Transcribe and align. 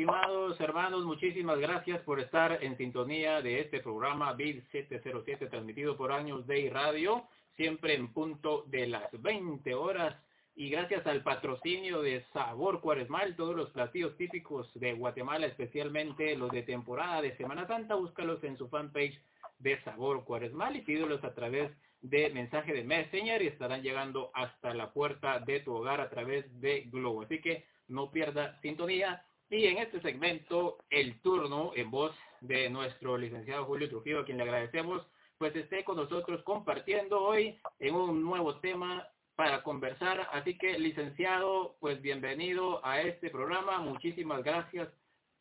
estimados 0.00 0.58
hermanos, 0.62 1.04
muchísimas 1.04 1.58
gracias 1.58 2.00
por 2.04 2.20
estar 2.20 2.64
en 2.64 2.74
sintonía 2.78 3.42
de 3.42 3.60
este 3.60 3.80
programa 3.80 4.32
BID 4.32 4.62
707 4.72 5.48
transmitido 5.48 5.94
por 5.94 6.10
Años 6.10 6.46
Day 6.46 6.70
Radio, 6.70 7.24
siempre 7.54 7.96
en 7.96 8.10
punto 8.10 8.64
de 8.68 8.86
las 8.86 9.10
20 9.12 9.74
horas 9.74 10.16
y 10.54 10.70
gracias 10.70 11.06
al 11.06 11.22
patrocinio 11.22 12.00
de 12.00 12.24
Sabor 12.32 12.80
Cuaresmal, 12.80 13.36
todos 13.36 13.54
los 13.54 13.68
platillos 13.72 14.16
típicos 14.16 14.72
de 14.72 14.94
Guatemala, 14.94 15.44
especialmente 15.44 16.34
los 16.34 16.50
de 16.50 16.62
temporada 16.62 17.20
de 17.20 17.36
Semana 17.36 17.66
Santa, 17.66 17.94
búscalos 17.94 18.42
en 18.42 18.56
su 18.56 18.70
fanpage 18.70 19.20
de 19.58 19.82
Sabor 19.82 20.24
Cuaresmal 20.24 20.76
y 20.76 20.80
pídolos 20.80 21.22
a 21.24 21.34
través 21.34 21.70
de 22.00 22.30
mensaje 22.30 22.72
de 22.72 22.84
Messenger 22.84 23.42
y 23.42 23.48
estarán 23.48 23.82
llegando 23.82 24.30
hasta 24.32 24.72
la 24.72 24.94
puerta 24.94 25.40
de 25.40 25.60
tu 25.60 25.74
hogar 25.74 26.00
a 26.00 26.08
través 26.08 26.58
de 26.58 26.88
Globo. 26.90 27.20
Así 27.20 27.42
que 27.42 27.66
no 27.88 28.10
pierda 28.10 28.58
sintonía. 28.62 29.22
Y 29.50 29.66
en 29.66 29.78
este 29.78 30.00
segmento, 30.00 30.78
el 30.90 31.20
turno 31.22 31.72
en 31.74 31.90
voz 31.90 32.14
de 32.40 32.70
nuestro 32.70 33.18
licenciado 33.18 33.64
Julio 33.64 33.88
Trujillo, 33.88 34.20
a 34.20 34.24
quien 34.24 34.38
le 34.38 34.44
agradecemos, 34.44 35.04
pues 35.38 35.54
esté 35.56 35.82
con 35.82 35.96
nosotros 35.96 36.42
compartiendo 36.44 37.20
hoy 37.20 37.60
en 37.80 37.94
un 37.96 38.22
nuevo 38.22 38.60
tema 38.60 39.08
para 39.34 39.64
conversar. 39.64 40.28
Así 40.32 40.56
que, 40.56 40.78
licenciado, 40.78 41.74
pues 41.80 42.00
bienvenido 42.00 42.80
a 42.86 43.00
este 43.00 43.28
programa. 43.28 43.78
Muchísimas 43.78 44.44
gracias 44.44 44.88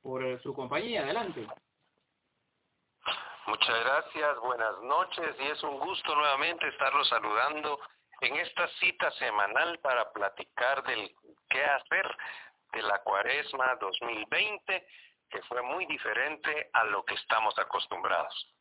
por 0.01 0.41
su 0.41 0.55
compañía. 0.55 1.03
Adelante. 1.03 1.45
Muchas 3.45 3.79
gracias, 3.83 4.39
buenas 4.41 4.81
noches 4.83 5.35
y 5.39 5.47
es 5.51 5.63
un 5.63 5.79
gusto 5.79 6.15
nuevamente 6.15 6.67
estarlos 6.67 7.07
saludando 7.09 7.79
en 8.21 8.35
esta 8.37 8.67
cita 8.79 9.09
semanal 9.11 9.79
para 9.79 10.11
platicar 10.11 10.83
del 10.83 11.15
qué 11.49 11.63
hacer 11.63 12.05
de 12.73 12.81
la 12.81 13.01
cuaresma 13.03 13.75
2020, 13.79 14.87
que 15.29 15.41
fue 15.43 15.61
muy 15.61 15.85
diferente 15.85 16.69
a 16.73 16.85
lo 16.85 17.03
que 17.05 17.15
estamos 17.15 17.57
acostumbrados. 17.59 18.55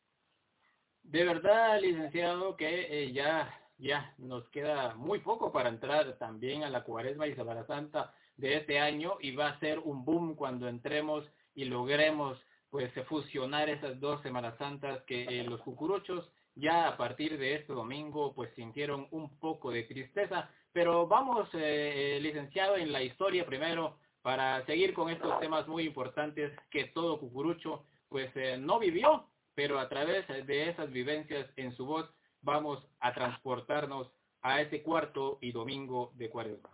De 1.03 1.23
verdad, 1.23 1.79
licenciado, 1.79 2.55
que 2.55 3.03
eh, 3.03 3.11
ya 3.11 3.59
ya 3.79 4.13
nos 4.17 4.47
queda 4.49 4.93
muy 4.95 5.19
poco 5.19 5.51
para 5.51 5.69
entrar 5.69 6.17
también 6.17 6.63
a 6.63 6.69
la 6.69 6.83
cuaresma 6.83 7.27
y 7.27 7.35
Semana 7.35 7.65
Santa 7.65 8.13
de 8.35 8.57
este 8.57 8.79
año 8.79 9.17
y 9.21 9.35
va 9.35 9.47
a 9.47 9.59
ser 9.59 9.79
un 9.79 10.03
boom 10.05 10.35
cuando 10.35 10.67
entremos 10.67 11.25
y 11.55 11.65
logremos 11.65 12.39
pues 12.69 12.91
fusionar 13.07 13.69
esas 13.69 13.99
dos 13.99 14.21
Semanas 14.21 14.57
Santas 14.57 15.01
que 15.03 15.23
eh, 15.23 15.43
los 15.43 15.61
cucuruchos 15.61 16.29
ya 16.55 16.87
a 16.89 16.97
partir 16.97 17.37
de 17.37 17.55
este 17.55 17.73
domingo 17.73 18.33
pues 18.35 18.53
sintieron 18.55 19.07
un 19.11 19.39
poco 19.39 19.71
de 19.71 19.83
tristeza. 19.83 20.51
Pero 20.71 21.07
vamos, 21.07 21.49
eh, 21.53 22.17
eh, 22.17 22.19
licenciado, 22.19 22.75
en 22.75 22.91
la 22.91 23.01
historia 23.01 23.45
primero 23.45 23.97
para 24.21 24.65
seguir 24.65 24.93
con 24.93 25.09
estos 25.09 25.39
temas 25.39 25.67
muy 25.67 25.83
importantes 25.85 26.51
que 26.69 26.85
todo 26.85 27.19
cucurucho 27.19 27.85
pues 28.09 28.31
no 28.59 28.79
vivió, 28.79 29.29
pero 29.55 29.79
a 29.79 29.87
través 29.87 30.27
de 30.27 30.69
esas 30.69 30.91
vivencias 30.91 31.47
en 31.55 31.75
su 31.75 31.85
voz 31.85 32.09
vamos 32.41 32.85
a 32.99 33.13
transportarnos 33.13 34.11
a 34.41 34.61
ese 34.61 34.81
cuarto 34.81 35.37
y 35.41 35.51
domingo 35.51 36.11
de 36.15 36.29
Cuaresma. 36.29 36.69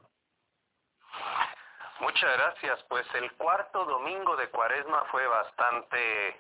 Muchas 1.99 2.33
gracias. 2.37 2.83
Pues 2.89 3.05
el 3.15 3.31
cuarto 3.33 3.85
domingo 3.85 4.35
de 4.35 4.49
Cuaresma 4.49 5.05
fue 5.11 5.25
bastante 5.27 6.37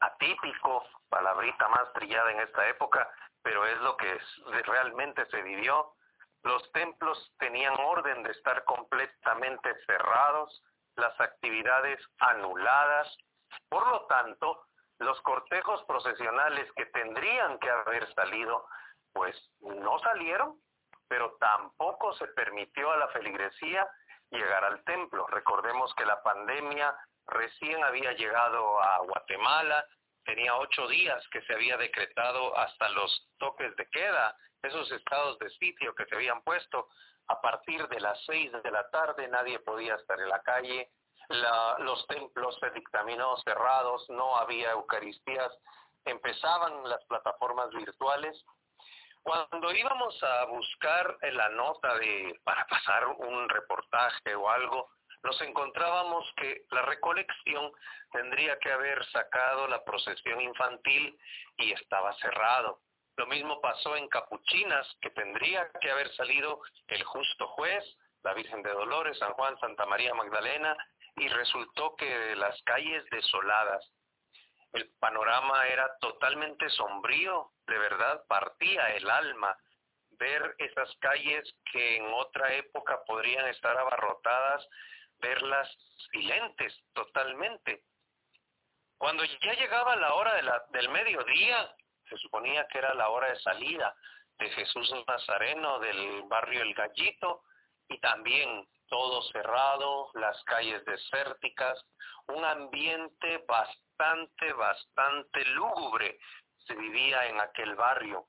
atípico, 0.00 0.84
palabrita 1.08 1.68
más 1.68 1.92
trillada 1.94 2.30
en 2.32 2.40
esta 2.40 2.68
época, 2.68 3.08
pero 3.42 3.66
es 3.66 3.78
lo 3.80 3.96
que 3.96 4.18
realmente 4.64 5.24
se 5.26 5.42
vivió. 5.42 5.94
Los 6.46 6.70
templos 6.70 7.18
tenían 7.40 7.74
orden 7.80 8.22
de 8.22 8.30
estar 8.30 8.62
completamente 8.62 9.74
cerrados, 9.84 10.62
las 10.94 11.20
actividades 11.20 11.98
anuladas. 12.20 13.18
Por 13.68 13.84
lo 13.88 14.06
tanto, 14.06 14.62
los 15.00 15.20
cortejos 15.22 15.82
procesionales 15.86 16.70
que 16.76 16.86
tendrían 16.86 17.58
que 17.58 17.68
haber 17.68 18.14
salido, 18.14 18.64
pues 19.12 19.36
no 19.58 19.98
salieron, 19.98 20.60
pero 21.08 21.36
tampoco 21.40 22.14
se 22.14 22.28
permitió 22.28 22.92
a 22.92 22.96
la 22.96 23.08
feligresía 23.08 23.84
llegar 24.30 24.64
al 24.64 24.84
templo. 24.84 25.26
Recordemos 25.26 25.92
que 25.96 26.06
la 26.06 26.22
pandemia 26.22 26.96
recién 27.26 27.82
había 27.82 28.12
llegado 28.12 28.80
a 28.84 28.98
Guatemala, 28.98 29.84
tenía 30.24 30.54
ocho 30.54 30.86
días 30.86 31.26
que 31.32 31.42
se 31.42 31.54
había 31.54 31.76
decretado 31.76 32.56
hasta 32.56 32.88
los 32.90 33.32
toques 33.38 33.74
de 33.74 33.90
queda, 33.90 34.36
esos 34.66 34.90
estados 34.92 35.38
de 35.38 35.50
sitio 35.50 35.94
que 35.94 36.04
se 36.06 36.14
habían 36.14 36.42
puesto. 36.42 36.88
A 37.28 37.40
partir 37.40 37.86
de 37.88 38.00
las 38.00 38.22
seis 38.24 38.52
de 38.52 38.70
la 38.70 38.88
tarde 38.90 39.28
nadie 39.28 39.58
podía 39.60 39.94
estar 39.94 40.20
en 40.20 40.28
la 40.28 40.42
calle, 40.42 40.90
los 41.78 42.06
templos 42.06 42.56
se 42.60 42.70
dictaminó 42.70 43.36
cerrados, 43.38 44.08
no 44.10 44.36
había 44.36 44.70
Eucaristías, 44.70 45.52
empezaban 46.04 46.88
las 46.88 47.04
plataformas 47.06 47.70
virtuales. 47.70 48.44
Cuando 49.22 49.72
íbamos 49.72 50.22
a 50.22 50.44
buscar 50.44 51.18
la 51.20 51.48
nota 51.48 51.98
de 51.98 52.40
para 52.44 52.64
pasar 52.66 53.08
un 53.08 53.48
reportaje 53.48 54.36
o 54.36 54.48
algo, 54.48 54.88
nos 55.24 55.40
encontrábamos 55.40 56.24
que 56.36 56.62
la 56.70 56.82
recolección 56.82 57.72
tendría 58.12 58.56
que 58.60 58.70
haber 58.70 59.04
sacado 59.06 59.66
la 59.66 59.82
procesión 59.84 60.40
infantil 60.40 61.18
y 61.56 61.72
estaba 61.72 62.14
cerrado. 62.18 62.80
Lo 63.16 63.26
mismo 63.26 63.60
pasó 63.60 63.96
en 63.96 64.08
Capuchinas, 64.08 64.86
que 65.00 65.10
tendría 65.10 65.70
que 65.80 65.90
haber 65.90 66.14
salido 66.14 66.60
el 66.88 67.02
justo 67.04 67.48
juez, 67.48 67.84
la 68.22 68.34
Virgen 68.34 68.62
de 68.62 68.70
Dolores, 68.70 69.18
San 69.18 69.32
Juan, 69.32 69.58
Santa 69.58 69.86
María 69.86 70.12
Magdalena 70.14 70.76
y 71.16 71.28
resultó 71.28 71.96
que 71.96 72.36
las 72.36 72.60
calles 72.62 73.04
desoladas, 73.10 73.90
el 74.72 74.90
panorama 74.98 75.66
era 75.68 75.96
totalmente 76.00 76.68
sombrío, 76.70 77.52
de 77.66 77.78
verdad 77.78 78.24
partía 78.28 78.94
el 78.94 79.08
alma 79.08 79.56
ver 80.18 80.54
esas 80.58 80.94
calles 80.98 81.54
que 81.72 81.96
en 81.96 82.12
otra 82.12 82.52
época 82.54 83.02
podrían 83.06 83.46
estar 83.48 83.76
abarrotadas, 83.76 84.66
verlas 85.18 85.68
silentes 86.12 86.74
totalmente. 86.92 87.82
Cuando 88.98 89.24
ya 89.24 89.54
llegaba 89.54 89.96
la 89.96 90.14
hora 90.14 90.64
del 90.70 90.88
mediodía, 90.90 91.74
se 92.08 92.16
suponía 92.18 92.66
que 92.68 92.78
era 92.78 92.94
la 92.94 93.08
hora 93.08 93.28
de 93.28 93.40
salida 93.40 93.94
de 94.38 94.50
Jesús 94.50 94.92
Nazareno 95.06 95.78
del 95.78 96.22
barrio 96.24 96.62
El 96.62 96.74
Gallito 96.74 97.42
y 97.88 97.98
también 98.00 98.68
todo 98.88 99.22
cerrado, 99.32 100.10
las 100.14 100.42
calles 100.44 100.84
desérticas, 100.84 101.84
un 102.28 102.44
ambiente 102.44 103.44
bastante, 103.48 104.52
bastante 104.52 105.44
lúgubre 105.46 106.18
se 106.66 106.74
vivía 106.74 107.26
en 107.26 107.40
aquel 107.40 107.74
barrio. 107.74 108.26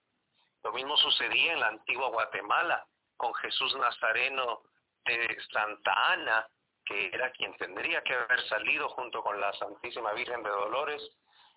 Lo 0.63 0.71
mismo 0.73 0.97
sucedía 0.97 1.53
en 1.53 1.59
la 1.59 1.67
antigua 1.67 2.09
Guatemala, 2.09 2.85
con 3.15 3.33
Jesús 3.35 3.75
Nazareno 3.77 4.61
de 5.05 5.37
Santa 5.51 6.11
Ana, 6.11 6.47
que 6.85 7.07
era 7.07 7.31
quien 7.31 7.55
tendría 7.57 8.01
que 8.03 8.13
haber 8.13 8.47
salido 8.47 8.89
junto 8.89 9.21
con 9.21 9.39
la 9.39 9.51
Santísima 9.53 10.13
Virgen 10.13 10.43
de 10.43 10.49
Dolores, 10.49 11.01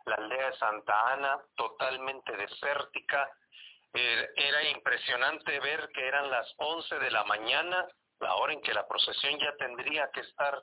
la 0.06 0.16
aldea 0.16 0.50
de 0.50 0.56
Santa 0.56 1.12
Ana, 1.12 1.40
totalmente 1.56 2.36
desértica. 2.36 3.30
Eh, 3.92 4.28
era 4.36 4.62
impresionante 4.70 5.58
ver 5.60 5.88
que 5.92 6.06
eran 6.06 6.30
las 6.30 6.52
11 6.56 6.98
de 6.98 7.10
la 7.10 7.24
mañana 7.24 7.86
la 8.20 8.34
hora 8.36 8.52
en 8.52 8.60
que 8.60 8.74
la 8.74 8.86
procesión 8.86 9.38
ya 9.38 9.56
tendría 9.56 10.10
que 10.10 10.20
estar 10.20 10.62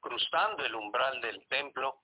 cruzando 0.00 0.64
el 0.64 0.74
umbral 0.74 1.20
del 1.20 1.46
templo 1.48 2.02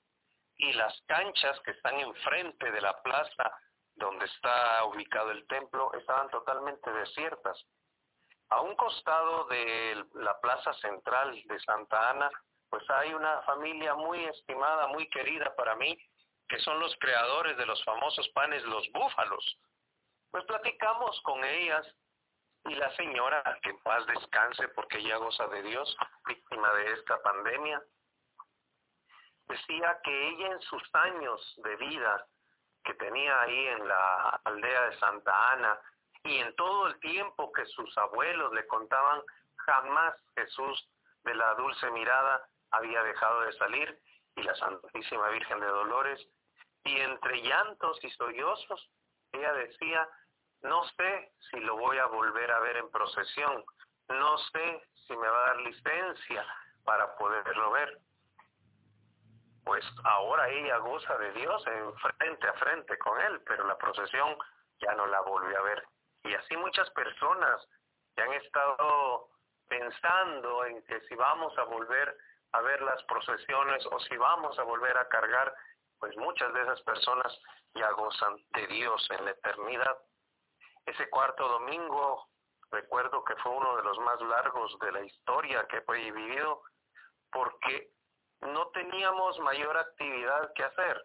y 0.56 0.72
las 0.72 0.94
canchas 1.06 1.60
que 1.64 1.72
están 1.72 1.98
enfrente 1.98 2.70
de 2.70 2.80
la 2.80 3.00
plaza 3.02 3.58
donde 3.96 4.24
está 4.26 4.84
ubicado 4.84 5.30
el 5.30 5.46
templo 5.46 5.92
estaban 5.94 6.28
totalmente 6.30 6.90
desiertas. 6.92 7.60
A 8.50 8.60
un 8.60 8.74
costado 8.76 9.44
de 9.46 10.04
la 10.14 10.38
plaza 10.40 10.72
central 10.74 11.40
de 11.44 11.60
Santa 11.60 12.10
Ana, 12.10 12.30
pues 12.68 12.88
hay 12.90 13.14
una 13.14 13.42
familia 13.42 13.94
muy 13.94 14.24
estimada, 14.24 14.86
muy 14.88 15.08
querida 15.08 15.54
para 15.56 15.74
mí, 15.76 15.96
que 16.48 16.58
son 16.60 16.78
los 16.78 16.94
creadores 16.98 17.56
de 17.56 17.66
los 17.66 17.82
famosos 17.84 18.28
panes, 18.30 18.62
los 18.64 18.90
búfalos. 18.92 19.58
Pues 20.30 20.44
platicamos 20.44 21.20
con 21.22 21.42
ellas 21.44 21.86
y 22.66 22.74
la 22.74 22.94
señora, 22.96 23.42
que 23.62 23.74
paz 23.82 24.06
descanse 24.06 24.68
porque 24.68 24.98
ella 24.98 25.16
goza 25.16 25.46
de 25.48 25.62
Dios, 25.62 25.96
víctima 26.26 26.72
de 26.74 26.92
esta 26.92 27.22
pandemia, 27.22 27.82
decía 29.46 29.98
que 30.02 30.28
ella 30.28 30.52
en 30.52 30.60
sus 30.62 30.82
años 30.94 31.54
de 31.58 31.76
vida 31.76 32.26
que 32.84 32.94
tenía 32.94 33.40
ahí 33.42 33.66
en 33.68 33.88
la 33.88 34.40
aldea 34.44 34.88
de 34.88 34.98
Santa 34.98 35.52
Ana 35.52 35.78
y 36.22 36.38
en 36.38 36.54
todo 36.56 36.86
el 36.86 36.98
tiempo 37.00 37.52
que 37.52 37.64
sus 37.66 37.96
abuelos 37.98 38.52
le 38.52 38.66
contaban, 38.66 39.22
jamás 39.56 40.14
Jesús 40.34 40.88
de 41.24 41.34
la 41.34 41.54
dulce 41.54 41.90
mirada 41.90 42.46
había 42.70 43.02
dejado 43.02 43.42
de 43.42 43.52
salir 43.54 43.98
y 44.36 44.42
la 44.42 44.54
Santísima 44.56 45.28
Virgen 45.28 45.60
de 45.60 45.66
Dolores, 45.66 46.26
y 46.84 47.00
entre 47.00 47.42
llantos 47.42 48.02
y 48.02 48.10
sollozos, 48.10 48.90
ella 49.32 49.52
decía, 49.54 50.08
no 50.62 50.82
sé 50.96 51.32
si 51.50 51.60
lo 51.60 51.76
voy 51.76 51.98
a 51.98 52.06
volver 52.06 52.50
a 52.50 52.60
ver 52.60 52.78
en 52.78 52.90
procesión. 52.90 53.64
No 54.08 54.38
sé 54.38 54.82
si 55.06 55.16
me 55.16 55.28
va 55.28 55.44
a 55.44 55.46
dar 55.48 55.56
licencia 55.58 56.46
para 56.84 57.14
poderlo 57.16 57.70
ver. 57.72 57.98
pues 59.64 59.84
ahora 60.04 60.48
ella 60.50 60.76
goza 60.78 61.16
de 61.16 61.32
Dios 61.32 61.66
en 61.66 61.94
frente 61.96 62.48
a 62.48 62.52
frente 62.54 62.98
con 62.98 63.18
él, 63.20 63.40
pero 63.46 63.66
la 63.66 63.78
procesión 63.78 64.36
ya 64.78 64.94
no 64.94 65.06
la 65.06 65.20
volvió 65.22 65.58
a 65.58 65.62
ver. 65.62 65.82
Y 66.24 66.34
así 66.34 66.56
muchas 66.56 66.88
personas 66.90 67.66
que 68.14 68.22
han 68.22 68.32
estado 68.34 69.28
pensando 69.68 70.66
en 70.66 70.82
que 70.84 71.00
si 71.08 71.14
vamos 71.14 71.56
a 71.58 71.64
volver 71.64 72.14
a 72.54 72.60
ver 72.60 72.80
las 72.82 73.02
procesiones 73.04 73.84
o 73.90 73.98
si 74.00 74.16
vamos 74.16 74.56
a 74.60 74.62
volver 74.62 74.96
a 74.96 75.08
cargar, 75.08 75.52
pues 75.98 76.16
muchas 76.16 76.54
de 76.54 76.62
esas 76.62 76.80
personas 76.82 77.36
ya 77.74 77.90
gozan 77.90 78.36
de 78.50 78.66
Dios 78.68 79.04
en 79.10 79.24
la 79.24 79.32
eternidad. 79.32 79.98
Ese 80.86 81.10
cuarto 81.10 81.48
domingo, 81.48 82.28
recuerdo 82.70 83.24
que 83.24 83.34
fue 83.36 83.50
uno 83.50 83.76
de 83.76 83.82
los 83.82 83.98
más 83.98 84.20
largos 84.20 84.78
de 84.78 84.92
la 84.92 85.00
historia 85.02 85.66
que 85.66 85.82
he 85.84 86.12
vivido, 86.12 86.62
porque 87.32 87.90
no 88.42 88.68
teníamos 88.68 89.36
mayor 89.40 89.76
actividad 89.76 90.52
que 90.54 90.62
hacer. 90.62 91.04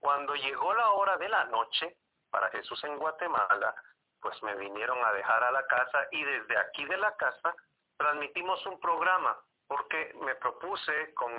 Cuando 0.00 0.34
llegó 0.34 0.74
la 0.74 0.90
hora 0.90 1.16
de 1.16 1.30
la 1.30 1.44
noche 1.46 1.96
para 2.30 2.50
Jesús 2.50 2.84
en 2.84 2.98
Guatemala, 2.98 3.74
pues 4.20 4.42
me 4.42 4.54
vinieron 4.56 5.02
a 5.02 5.12
dejar 5.12 5.44
a 5.44 5.50
la 5.50 5.66
casa 5.66 6.06
y 6.10 6.22
desde 6.22 6.58
aquí 6.58 6.84
de 6.84 6.98
la 6.98 7.16
casa 7.16 7.54
transmitimos 7.96 8.64
un 8.66 8.78
programa 8.80 9.34
porque 9.68 10.14
me 10.22 10.34
propuse 10.36 11.14
con 11.14 11.32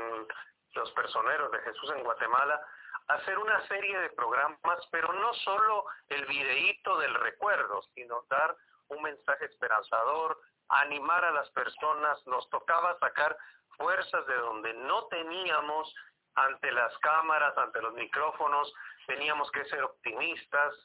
los 0.76 0.92
personeros 0.92 1.52
de 1.52 1.60
Jesús 1.60 1.92
en 1.96 2.04
Guatemala 2.04 2.62
hacer 3.08 3.38
una 3.40 3.68
serie 3.68 4.00
de 4.00 4.10
programas, 4.12 4.80
pero 4.92 5.12
no 5.14 5.34
solo 5.34 5.86
el 6.10 6.26
videíto 6.28 6.98
del 7.00 7.14
recuerdo, 7.16 7.82
sino 7.96 8.24
dar 8.30 8.56
un 8.90 9.02
mensaje 9.02 9.46
esperanzador, 9.46 10.40
animar 10.70 11.26
a 11.26 11.32
las 11.32 11.50
personas, 11.50 12.26
nos 12.28 12.48
tocaba 12.50 12.98
sacar 13.00 13.36
fuerzas 13.78 14.26
de 14.28 14.36
donde 14.36 14.74
no 14.76 15.06
teníamos 15.08 15.94
ante 16.36 16.72
las 16.72 16.96
cámaras, 17.00 17.58
ante 17.58 17.82
los 17.82 17.94
micrófonos, 17.94 18.72
teníamos 19.08 19.50
que 19.52 19.66
ser 19.66 19.84
optimistas, 19.84 20.76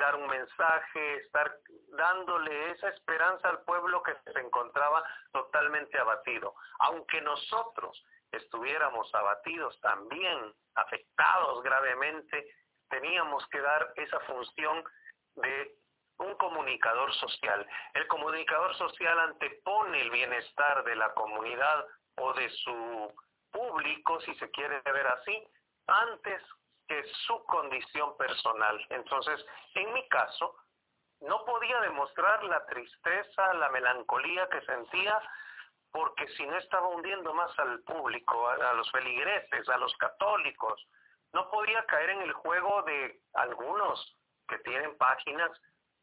dar 0.00 0.16
un 0.16 0.26
mensaje, 0.26 1.16
estar 1.18 1.56
dándole 1.96 2.72
esa 2.72 2.88
esperanza 2.88 3.48
al 3.48 3.62
pueblo 3.62 4.02
que 4.02 4.14
se 4.24 4.40
encontraba 4.40 5.04
totalmente 5.32 5.98
abatido. 5.98 6.54
Aunque 6.80 7.20
nosotros 7.20 8.04
estuviéramos 8.32 9.14
abatidos 9.14 9.78
también, 9.80 10.54
afectados 10.74 11.62
gravemente, 11.62 12.54
teníamos 12.88 13.46
que 13.48 13.60
dar 13.60 13.92
esa 13.96 14.18
función 14.20 14.82
de 15.36 15.76
un 16.18 16.34
comunicador 16.36 17.12
social. 17.14 17.66
El 17.94 18.06
comunicador 18.08 18.74
social 18.76 19.18
antepone 19.20 20.00
el 20.00 20.10
bienestar 20.10 20.84
de 20.84 20.96
la 20.96 21.12
comunidad 21.14 21.86
o 22.16 22.32
de 22.34 22.48
su 22.50 23.14
público, 23.50 24.20
si 24.22 24.34
se 24.36 24.50
quiere 24.50 24.80
ver 24.84 25.06
así, 25.06 25.48
antes 25.86 26.42
que 26.90 27.04
su 27.24 27.44
condición 27.44 28.16
personal. 28.16 28.84
Entonces, 28.90 29.46
en 29.74 29.92
mi 29.92 30.08
caso, 30.08 30.56
no 31.20 31.44
podía 31.44 31.80
demostrar 31.82 32.42
la 32.42 32.66
tristeza, 32.66 33.54
la 33.54 33.68
melancolía 33.70 34.48
que 34.48 34.60
sentía, 34.62 35.16
porque 35.92 36.26
si 36.36 36.44
no 36.48 36.56
estaba 36.56 36.88
hundiendo 36.88 37.32
más 37.32 37.56
al 37.60 37.80
público, 37.84 38.48
a, 38.48 38.72
los 38.74 38.90
feligreses, 38.90 39.68
a 39.68 39.76
los 39.76 39.96
católicos, 39.98 40.84
no 41.32 41.48
podía 41.48 41.86
caer 41.86 42.10
en 42.10 42.22
el 42.22 42.32
juego 42.32 42.82
de 42.82 43.20
algunos 43.34 44.16
que 44.48 44.58
tienen 44.58 44.98
páginas 44.98 45.50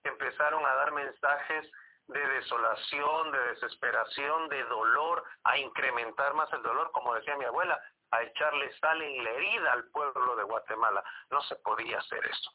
que 0.03 0.09
empezaron 0.09 0.65
a 0.65 0.73
dar 0.73 0.93
mensajes 0.93 1.69
de 2.07 2.27
desolación, 2.29 3.31
de 3.33 3.39
desesperación, 3.49 4.47
de 4.47 4.63
dolor, 4.63 5.21
a 5.43 5.57
incrementar 5.57 6.33
más 6.33 6.51
el 6.53 6.63
dolor, 6.63 6.91
como 6.93 7.13
decía 7.13 7.35
mi 7.35 7.43
abuela, 7.43 7.77
a 8.11 8.21
echarle 8.23 8.71
sal 8.79 9.01
en 9.01 9.23
la 9.23 9.31
herida 9.31 9.73
al 9.73 9.89
pueblo 9.89 10.35
de 10.35 10.43
Guatemala. 10.43 11.03
No 11.29 11.41
se 11.41 11.55
podía 11.57 11.99
hacer 11.99 12.25
eso. 12.25 12.51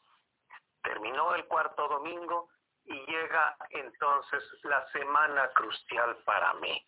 Terminó 0.83 1.35
el 1.35 1.47
cuarto 1.47 1.89
domingo 1.89 2.49
y 2.85 2.95
llega 3.07 3.57
entonces 3.71 4.43
la 4.65 4.87
semana 4.91 5.49
crucial 5.53 6.17
para 6.25 6.55
mí. 6.55 6.85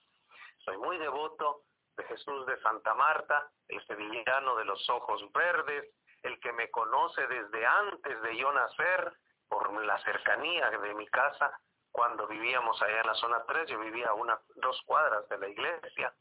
Soy 0.64 0.78
muy 0.78 0.98
devoto 0.98 1.62
de 1.96 2.04
Jesús 2.04 2.46
de 2.46 2.60
Santa 2.60 2.94
Marta, 2.94 3.50
el 3.68 3.84
sevillano 3.86 4.56
de 4.56 4.64
los 4.64 4.88
ojos 4.90 5.22
verdes, 5.32 5.94
el 6.22 6.40
que 6.40 6.52
me 6.52 6.70
conoce 6.70 7.26
desde 7.26 7.66
antes 7.66 8.22
de 8.22 8.36
yo 8.36 8.52
nacer, 8.52 9.12
por 9.48 9.84
la 9.84 9.98
cercanía 10.02 10.70
de 10.70 10.94
mi 10.94 11.06
casa, 11.08 11.56
cuando 11.92 12.26
vivíamos 12.26 12.80
allá 12.82 13.02
en 13.02 13.06
la 13.06 13.14
zona 13.14 13.44
3, 13.46 13.70
yo 13.70 13.78
vivía 13.78 14.08
a 14.08 14.14
una, 14.14 14.36
dos 14.56 14.80
cuadras 14.84 15.28
de 15.28 15.38
la 15.38 15.48
iglesia. 15.48 16.12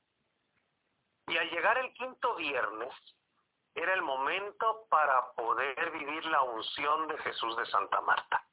Y 1.27 1.37
al 1.37 1.49
llegar 1.49 1.77
el 1.77 1.93
quinto 1.93 2.35
viernes, 2.35 2.93
era 3.75 3.93
el 3.93 4.01
momento 4.01 4.85
para 4.89 5.31
poder 5.33 5.91
vivir 5.91 6.25
la 6.25 6.41
unción 6.43 7.07
de 7.07 7.17
Jesús 7.19 7.57
de 7.57 7.65
Santa 7.67 8.01
Marta. 8.01 8.45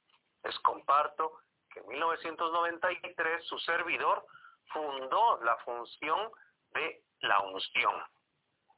Les 0.44 0.58
comparto 0.60 1.40
que 1.72 1.80
en 1.80 1.88
1993 1.88 3.44
su 3.46 3.58
servidor 3.58 4.24
fundó 4.72 5.40
la 5.42 5.56
función 5.58 6.30
de 6.72 7.02
la 7.20 7.40
unción. 7.40 7.94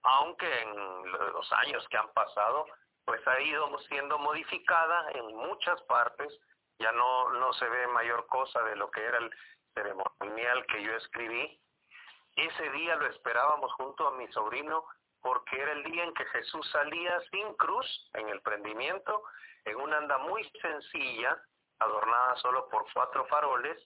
Aunque 0.02 0.62
en 0.62 1.12
los 1.12 1.52
años 1.52 1.86
que 1.88 1.96
han 1.96 2.12
pasado, 2.12 2.66
pues 3.04 3.26
ha 3.28 3.40
ido 3.40 3.78
siendo 3.88 4.18
modificada 4.18 5.10
en 5.12 5.36
muchas 5.36 5.80
partes 5.82 6.36
ya 6.82 6.92
no, 6.92 7.30
no 7.34 7.52
se 7.52 7.68
ve 7.68 7.86
mayor 7.86 8.26
cosa 8.26 8.60
de 8.62 8.76
lo 8.76 8.90
que 8.90 9.04
era 9.04 9.18
el 9.18 9.30
ceremonial 9.74 10.66
que 10.66 10.82
yo 10.82 10.92
escribí. 10.96 11.60
Ese 12.37 12.70
día 12.70 12.96
lo 12.96 13.06
esperábamos 13.06 13.73
junto 13.75 14.06
a 14.06 14.12
mi 14.12 14.26
sobrino 14.32 14.84
porque 15.20 15.61
era 15.61 15.73
el 15.73 15.84
día 15.84 16.05
en 16.05 16.14
que 16.14 16.25
Jesús 16.26 16.69
salía 16.70 17.20
sin 17.31 17.55
cruz 17.55 17.87
en 18.14 18.29
el 18.29 18.40
prendimiento, 18.43 19.23
en 19.64 19.76
una 19.76 19.99
anda 19.99 20.19
muy 20.19 20.44
sencilla, 20.61 21.40
adornada 21.79 22.37
solo 22.37 22.69
por 22.69 22.84
cuatro 22.93 23.25
faroles, 23.26 23.81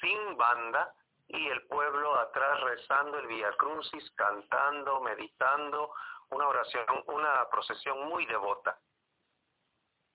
sin 0.00 0.36
banda, 0.36 0.94
y 1.28 1.46
el 1.48 1.66
pueblo 1.66 2.14
atrás 2.18 2.60
rezando 2.62 3.18
el 3.18 3.26
Via 3.26 3.52
Crucis, 3.52 4.10
cantando, 4.16 5.00
meditando, 5.00 5.92
una 6.30 6.48
oración, 6.48 6.86
una 7.06 7.48
procesión 7.50 8.08
muy 8.08 8.24
devota. 8.26 8.78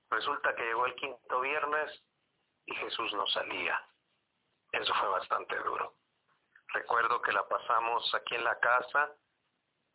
Resulta 0.10 0.56
que 0.56 0.63
llegó 0.63 0.86
el 0.86 0.95
quinto 0.95 1.39
viernes 1.39 2.04
y 2.65 2.75
Jesús 2.75 3.13
no 3.13 3.25
salía. 3.27 3.80
Eso 4.71 4.94
fue 4.95 5.10
bastante 5.10 5.56
duro. 5.60 5.94
Recuerdo 6.73 7.21
que 7.21 7.31
la 7.31 7.47
pasamos 7.47 8.13
aquí 8.15 8.35
en 8.35 8.43
la 8.43 8.59
casa 8.59 9.11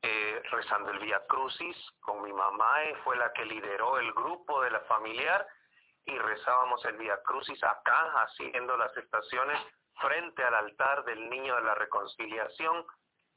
eh, 0.01 0.43
rezando 0.51 0.91
el 0.93 1.01
Vía 1.01 1.27
Crucis 1.27 1.77
con 2.01 2.23
mi 2.23 2.33
mamá, 2.33 2.77
fue 3.03 3.17
la 3.17 3.33
que 3.33 3.45
lideró 3.45 3.99
el 3.99 4.13
grupo 4.13 4.63
de 4.63 4.71
la 4.71 4.81
familiar 4.83 5.47
y 6.05 6.17
rezábamos 6.17 6.85
el 6.85 6.97
Vía 6.97 7.21
Crucis 7.25 7.63
acá, 7.65 8.13
haciendo 8.23 8.77
las 8.77 8.97
estaciones 8.97 9.61
frente 10.01 10.45
al 10.45 10.55
altar 10.55 11.05
del 11.05 11.29
Niño 11.29 11.57
de 11.57 11.63
la 11.63 11.75
Reconciliación 11.75 12.87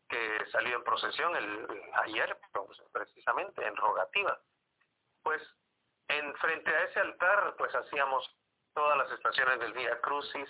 que 0.07 0.45
salió 0.51 0.75
en 0.75 0.83
procesión 0.83 1.35
el, 1.35 1.67
ayer, 2.03 2.37
precisamente 2.91 3.65
en 3.65 3.75
rogativa. 3.75 4.39
Pues 5.23 5.41
en 6.09 6.35
frente 6.35 6.69
a 6.69 6.83
ese 6.83 6.99
altar, 6.99 7.55
pues 7.57 7.73
hacíamos 7.73 8.29
todas 8.73 8.97
las 8.97 9.11
estaciones 9.11 9.59
del 9.59 9.73
Vía 9.73 9.99
Crucis. 10.01 10.49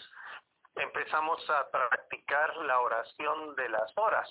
Empezamos 0.76 1.50
a 1.50 1.70
practicar 1.70 2.56
la 2.58 2.80
oración 2.80 3.56
de 3.56 3.70
las 3.70 3.92
horas, 3.98 4.28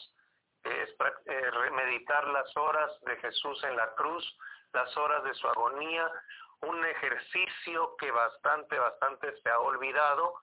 es 0.64 0.90
eh, 1.26 1.70
meditar 1.73 2.26
las 2.28 2.56
horas 2.56 2.90
de 3.02 3.16
Jesús 3.16 3.62
en 3.64 3.76
la 3.76 3.94
cruz, 3.94 4.38
las 4.73 4.94
horas 4.97 5.25
de 5.25 5.35
su 5.35 5.49
agonía, 5.49 6.11
un 6.62 6.85
ejercicio 6.85 7.97
que 7.97 8.11
bastante, 8.11 8.78
bastante 8.78 9.40
se 9.40 9.49
ha 9.50 9.59
olvidado, 9.59 10.35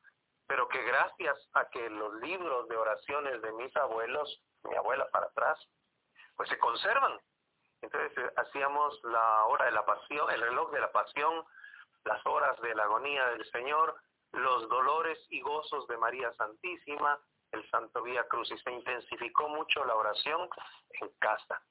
pero 0.47 0.67
que 0.67 0.81
gracias 0.83 1.37
a 1.53 1.69
que 1.69 1.89
los 1.89 2.13
libros 2.21 2.67
de 2.67 2.77
oraciones 2.77 3.41
de 3.41 3.51
mis 3.53 3.75
abuelos, 3.75 4.41
mi 4.63 4.75
abuela 4.75 5.07
para 5.11 5.27
atrás, 5.27 5.59
pues 6.35 6.49
se 6.49 6.57
conservan. 6.57 7.19
Entonces 7.81 8.17
eh, 8.17 8.31
hacíamos 8.37 8.99
la 9.03 9.45
hora 9.45 9.65
de 9.65 9.71
la 9.71 9.85
pasión, 9.85 10.31
el 10.31 10.41
reloj 10.41 10.71
de 10.71 10.79
la 10.79 10.91
pasión, 10.91 11.45
las 12.05 12.25
horas 12.25 12.59
de 12.61 12.73
la 12.73 12.83
agonía 12.83 13.27
del 13.29 13.45
Señor, 13.51 13.95
los 14.37 14.69
dolores 14.69 15.19
y 15.29 15.41
gozos 15.41 15.87
de 15.87 15.97
María 15.97 16.31
Santísima, 16.33 17.19
el 17.51 17.69
Santo 17.69 18.03
Vía 18.03 18.23
Cruz, 18.27 18.51
y 18.51 18.57
se 18.57 18.71
intensificó 18.71 19.49
mucho 19.49 19.83
la 19.85 19.95
oración 19.95 20.49
en 21.01 21.09
casa. 21.19 21.61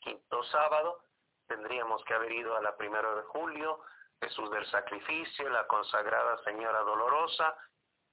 Quinto 0.00 0.42
sábado 0.44 1.02
tendríamos 1.46 2.04
que 2.04 2.14
haber 2.14 2.32
ido 2.32 2.56
a 2.56 2.62
la 2.62 2.76
primera 2.76 3.14
de 3.14 3.22
julio, 3.22 3.80
Jesús 4.20 4.50
del 4.50 4.66
Sacrificio, 4.66 5.48
la 5.50 5.66
consagrada 5.66 6.42
Señora 6.44 6.80
Dolorosa, 6.80 7.56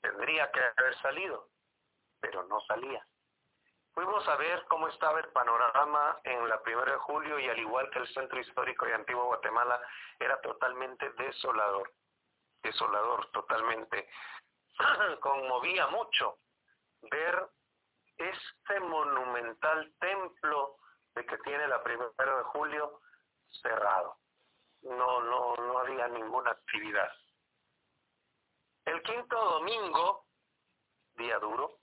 tendría 0.01 0.51
que 0.51 0.60
haber 0.77 1.00
salido, 1.01 1.50
pero 2.20 2.44
no 2.44 2.60
salía. 2.62 3.06
Fuimos 3.94 4.27
a 4.27 4.36
ver 4.38 4.65
cómo 4.68 4.88
estaba 4.88 5.20
el 5.20 5.30
panorama 5.30 6.20
en 6.24 6.50
la 6.50 6.62
primera 6.63 6.94
de 6.94 6.98
julio 6.98 7.39
y 7.39 7.48
al 7.48 7.60
igual 7.60 7.89
que 7.92 8.00
el 8.00 8.13
centro 8.13 8.39
histórico 8.39 8.86
de 8.86 8.96
Antiguo 8.96 9.25
Guatemala, 9.25 9.80
era 10.20 10.42
totalmente 10.42 11.12
desolador, 11.12 11.92
desolador 12.63 13.29
totalmente. 13.32 14.10
Conmovía 15.20 15.88
mucho 15.88 16.39
ver 17.01 17.48
este 18.17 18.79
monumental 18.79 19.93
templo 20.00 20.77
de 21.15 21.25
que 21.25 21.38
tiene 21.39 21.67
la 21.67 21.84
primera 21.84 22.38
de 22.38 22.43
julio 22.46 23.01
cerrado. 23.62 24.17
No, 24.82 25.22
no, 25.22 25.55
no 25.55 25.79
había 25.79 26.08
ninguna 26.08 26.51
actividad. 26.51 27.12
El 28.86 29.01
quinto 29.03 29.36
domingo, 29.38 30.25
día 31.15 31.39
duro, 31.39 31.79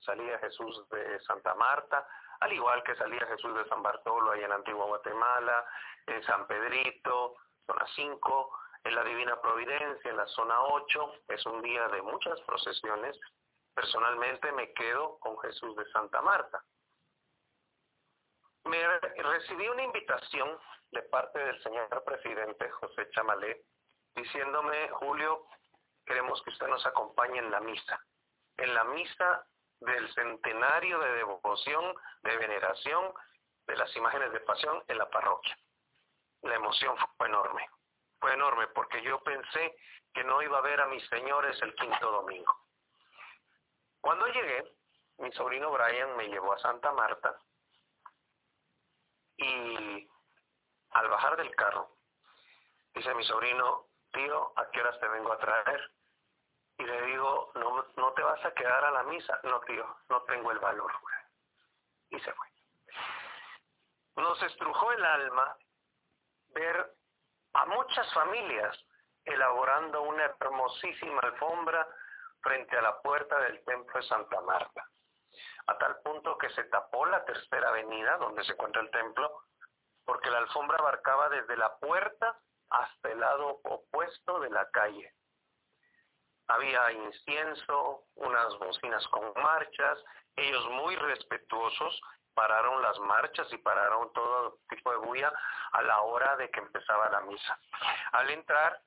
salía 0.00 0.38
Jesús 0.38 0.88
de 0.88 1.20
Santa 1.20 1.54
Marta, 1.54 2.06
al 2.40 2.52
igual 2.52 2.82
que 2.82 2.96
salía 2.96 3.24
Jesús 3.26 3.54
de 3.54 3.68
San 3.68 3.82
Bartolo 3.82 4.32
ahí 4.32 4.42
en 4.42 4.50
Antigua 4.50 4.86
Guatemala, 4.86 5.64
en 6.06 6.22
San 6.24 6.46
Pedrito, 6.48 7.36
zona 7.66 7.86
5, 7.94 8.58
en 8.84 8.94
la 8.94 9.04
Divina 9.04 9.40
Providencia, 9.40 10.10
en 10.10 10.16
la 10.16 10.26
zona 10.26 10.62
8. 10.62 11.12
Es 11.28 11.44
un 11.46 11.62
día 11.62 11.88
de 11.88 12.02
muchas 12.02 12.40
procesiones. 12.42 13.18
Personalmente 13.74 14.52
me 14.52 14.72
quedo 14.72 15.18
con 15.18 15.38
Jesús 15.40 15.76
de 15.76 15.84
Santa 15.92 16.20
Marta. 16.20 16.62
Me 18.64 18.86
recibí 18.98 19.68
una 19.68 19.82
invitación 19.82 20.58
de 20.92 21.02
parte 21.02 21.38
del 21.38 21.62
señor 21.62 22.04
presidente 22.04 22.70
José 22.70 23.10
Chamalé 23.10 23.64
diciéndome, 24.14 24.88
Julio, 24.90 25.46
queremos 26.04 26.42
que 26.42 26.50
usted 26.50 26.68
nos 26.68 26.84
acompañe 26.86 27.38
en 27.38 27.50
la 27.50 27.60
misa. 27.60 28.00
En 28.58 28.74
la 28.74 28.84
misa 28.84 29.46
del 29.80 30.12
centenario 30.14 30.98
de 30.98 31.12
devoción, 31.14 31.94
de 32.22 32.36
veneración 32.36 33.12
de 33.66 33.76
las 33.76 33.94
imágenes 33.96 34.32
de 34.32 34.40
pasión 34.40 34.82
en 34.86 34.98
la 34.98 35.08
parroquia. 35.10 35.56
La 36.42 36.56
emoción 36.56 36.96
fue 37.16 37.26
enorme, 37.28 37.68
fue 38.22 38.32
enorme 38.34 38.68
porque 38.68 39.02
yo 39.02 39.20
pensé 39.24 39.76
que 40.14 40.22
no 40.22 40.40
iba 40.42 40.56
a 40.56 40.62
ver 40.62 40.80
a 40.80 40.86
mis 40.86 41.04
señores 41.08 41.60
el 41.60 41.74
quinto 41.74 42.12
domingo. 42.12 42.56
Cuando 44.00 44.28
llegué, 44.28 44.76
mi 45.18 45.32
sobrino 45.32 45.72
Brian 45.72 46.16
me 46.16 46.28
llevó 46.28 46.52
a 46.52 46.58
Santa 46.60 46.92
Marta 46.92 47.36
y 49.36 50.08
al 50.90 51.08
bajar 51.08 51.36
del 51.36 51.52
carro, 51.56 51.96
dice 52.94 53.12
mi 53.14 53.24
sobrino, 53.24 53.88
tío, 54.12 54.52
¿a 54.56 54.70
qué 54.70 54.80
horas 54.80 55.00
te 55.00 55.08
vengo 55.08 55.32
a 55.32 55.38
traer? 55.38 55.92
Y 56.78 56.84
le 56.84 57.02
digo, 57.06 57.50
no, 57.56 57.84
no 57.96 58.12
te 58.12 58.22
vas 58.22 58.44
a 58.44 58.54
quedar 58.54 58.84
a 58.84 58.92
la 58.92 59.02
misa. 59.02 59.40
No, 59.42 59.60
tío, 59.62 59.96
no 60.08 60.22
tengo 60.22 60.52
el 60.52 60.58
valor. 60.60 60.92
Y 62.10 62.20
se 62.20 62.32
fue. 62.32 62.46
Nos 64.16 64.40
estrujó 64.42 64.92
el 64.92 65.04
alma 65.04 65.56
ver 66.50 67.01
a 67.54 67.66
muchas 67.66 68.12
familias 68.12 68.76
elaborando 69.24 70.02
una 70.02 70.24
hermosísima 70.24 71.20
alfombra 71.22 71.86
frente 72.40 72.76
a 72.76 72.82
la 72.82 73.00
puerta 73.00 73.38
del 73.40 73.64
templo 73.64 74.00
de 74.00 74.06
Santa 74.06 74.40
Marta, 74.40 74.88
a 75.66 75.78
tal 75.78 76.00
punto 76.02 76.36
que 76.38 76.50
se 76.50 76.64
tapó 76.64 77.06
la 77.06 77.24
tercera 77.24 77.68
avenida 77.68 78.16
donde 78.18 78.44
se 78.44 78.52
encuentra 78.52 78.82
el 78.82 78.90
templo, 78.90 79.44
porque 80.04 80.30
la 80.30 80.38
alfombra 80.38 80.78
abarcaba 80.78 81.28
desde 81.28 81.56
la 81.56 81.76
puerta 81.76 82.36
hasta 82.70 83.10
el 83.10 83.20
lado 83.20 83.60
opuesto 83.64 84.40
de 84.40 84.50
la 84.50 84.68
calle. 84.70 85.14
Había 86.48 86.90
incienso, 86.92 88.06
unas 88.16 88.58
bocinas 88.58 89.06
con 89.08 89.32
marchas, 89.40 89.98
ellos 90.36 90.68
muy 90.70 90.96
respetuosos 90.96 92.00
pararon 92.34 92.82
las 92.82 92.98
marchas 93.00 93.52
y 93.52 93.58
pararon 93.58 94.12
todo 94.12 94.58
tipo 94.68 94.90
de 94.90 94.96
bulla 94.98 95.32
a 95.72 95.82
la 95.82 96.00
hora 96.02 96.36
de 96.36 96.50
que 96.50 96.60
empezaba 96.60 97.10
la 97.10 97.20
misa. 97.22 97.58
Al 98.12 98.30
entrar, 98.30 98.80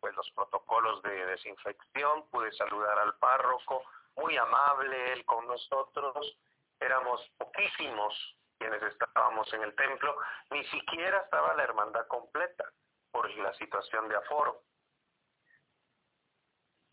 pues 0.00 0.14
los 0.16 0.30
protocolos 0.32 1.02
de 1.02 1.26
desinfección, 1.26 2.28
pude 2.30 2.52
saludar 2.52 2.98
al 2.98 3.14
párroco, 3.16 3.82
muy 4.16 4.36
amable 4.36 5.12
él 5.12 5.24
con 5.24 5.46
nosotros, 5.46 6.38
éramos 6.80 7.20
poquísimos 7.38 8.36
quienes 8.58 8.82
estábamos 8.82 9.52
en 9.52 9.62
el 9.62 9.74
templo, 9.74 10.16
ni 10.50 10.64
siquiera 10.66 11.18
estaba 11.18 11.54
la 11.54 11.64
hermandad 11.64 12.06
completa 12.06 12.64
por 13.10 13.28
la 13.30 13.52
situación 13.54 14.08
de 14.08 14.16
aforo. 14.16 14.62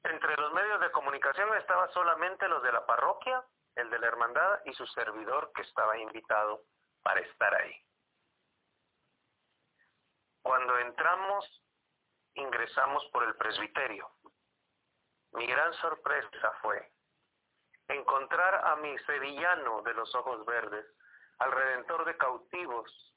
Entre 0.04 0.36
los 0.38 0.52
medios 0.54 0.80
de 0.82 0.92
comunicación 0.92 1.56
estaba 1.58 1.88
solamente 1.90 2.48
los 2.48 2.64
de 2.64 2.72
la 2.72 2.86
parroquia, 2.86 3.44
el 3.76 3.90
de 3.90 4.00
la 4.00 4.08
hermandad 4.08 4.60
y 4.66 4.74
su 4.74 4.86
servidor 4.88 5.52
que 5.54 5.62
estaba 5.62 5.98
invitado 5.98 6.64
para 7.02 7.22
estar 7.22 7.54
ahí. 7.56 7.76
Cuando 10.42 10.78
entramos, 10.80 11.64
ingresamos 12.34 13.06
por 13.12 13.24
el 13.24 13.36
presbiterio. 13.36 14.10
Mi 15.34 15.46
gran 15.48 15.74
sorpresa 15.76 16.52
fue 16.62 16.92
encontrar 17.88 18.66
a 18.66 18.76
mi 18.78 18.98
sevillano 19.00 19.82
de 19.82 19.94
los 19.94 20.14
ojos 20.16 20.46
verdes, 20.46 20.86
al 21.40 21.52
redentor 21.52 22.06
de 22.06 22.18
cautivos, 22.18 23.16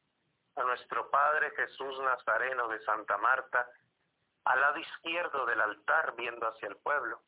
a 0.56 0.62
nuestro 0.62 1.10
Padre 1.10 1.50
Jesús 1.52 1.98
Nazareno 2.00 2.68
de 2.68 2.80
Santa 2.84 3.16
Marta, 3.18 3.68
al 4.44 4.60
lado 4.60 4.78
izquierdo 4.78 5.46
del 5.46 5.60
altar 5.60 6.14
viendo 6.16 6.46
hacia 6.46 6.68
el 6.68 6.76
pueblo, 6.76 7.22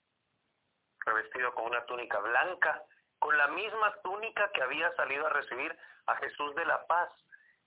revestido 1.01 1.55
con 1.55 1.67
una 1.67 1.85
túnica 1.87 2.19
blanca, 2.21 2.83
con 3.27 3.37
la 3.37 3.49
misma 3.49 3.93
túnica 4.05 4.53
que 4.53 4.63
había 4.63 4.95
salido 4.95 5.27
a 5.27 5.31
recibir 5.31 5.77
a 6.07 6.15
Jesús 6.19 6.55
de 6.55 6.65
la 6.65 6.87
Paz, 6.87 7.11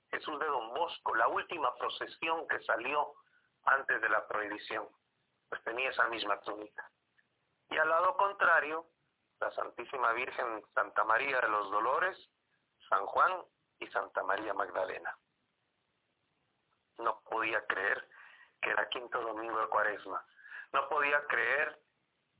Jesús 0.09 0.39
de 0.39 0.45
Don 0.45 0.73
Bosco, 0.73 1.13
la 1.15 1.27
última 1.27 1.75
procesión 1.75 2.47
que 2.47 2.61
salió 2.61 3.13
antes 3.65 3.99
de 3.99 4.07
la 4.07 4.25
prohibición, 4.25 4.87
pues 5.49 5.61
tenía 5.65 5.89
esa 5.89 6.07
misma 6.07 6.39
túnica. 6.43 6.89
Y 7.71 7.77
al 7.77 7.89
lado 7.89 8.15
contrario, 8.15 8.85
la 9.41 9.51
Santísima 9.51 10.13
Virgen 10.13 10.63
Santa 10.73 11.03
María 11.03 11.41
de 11.41 11.49
los 11.49 11.69
Dolores, 11.69 12.17
San 12.87 13.05
Juan 13.07 13.43
y 13.79 13.87
Santa 13.87 14.23
María 14.23 14.53
Magdalena. 14.53 15.13
No 16.99 17.19
podía 17.29 17.65
creer 17.65 18.07
que 18.61 18.69
era 18.69 18.87
quinto 18.87 19.19
domingo 19.19 19.59
de 19.59 19.67
cuaresma. 19.67 20.25
No 20.71 20.87
podía 20.87 21.21
creer 21.25 21.77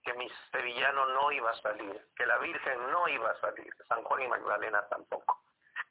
que 0.04 0.14
mi 0.14 0.30
sevillano 0.52 1.06
no 1.08 1.32
iba 1.32 1.52
a 1.52 1.62
salir, 1.62 2.08
que 2.16 2.26
la 2.26 2.38
Virgen 2.38 2.92
no 2.92 3.08
iba 3.08 3.30
a 3.30 3.40
salir, 3.40 3.74
San 3.88 4.04
Juan 4.04 4.24
y 4.24 4.28
Magdalena 4.28 4.88
tampoco. 4.88 5.44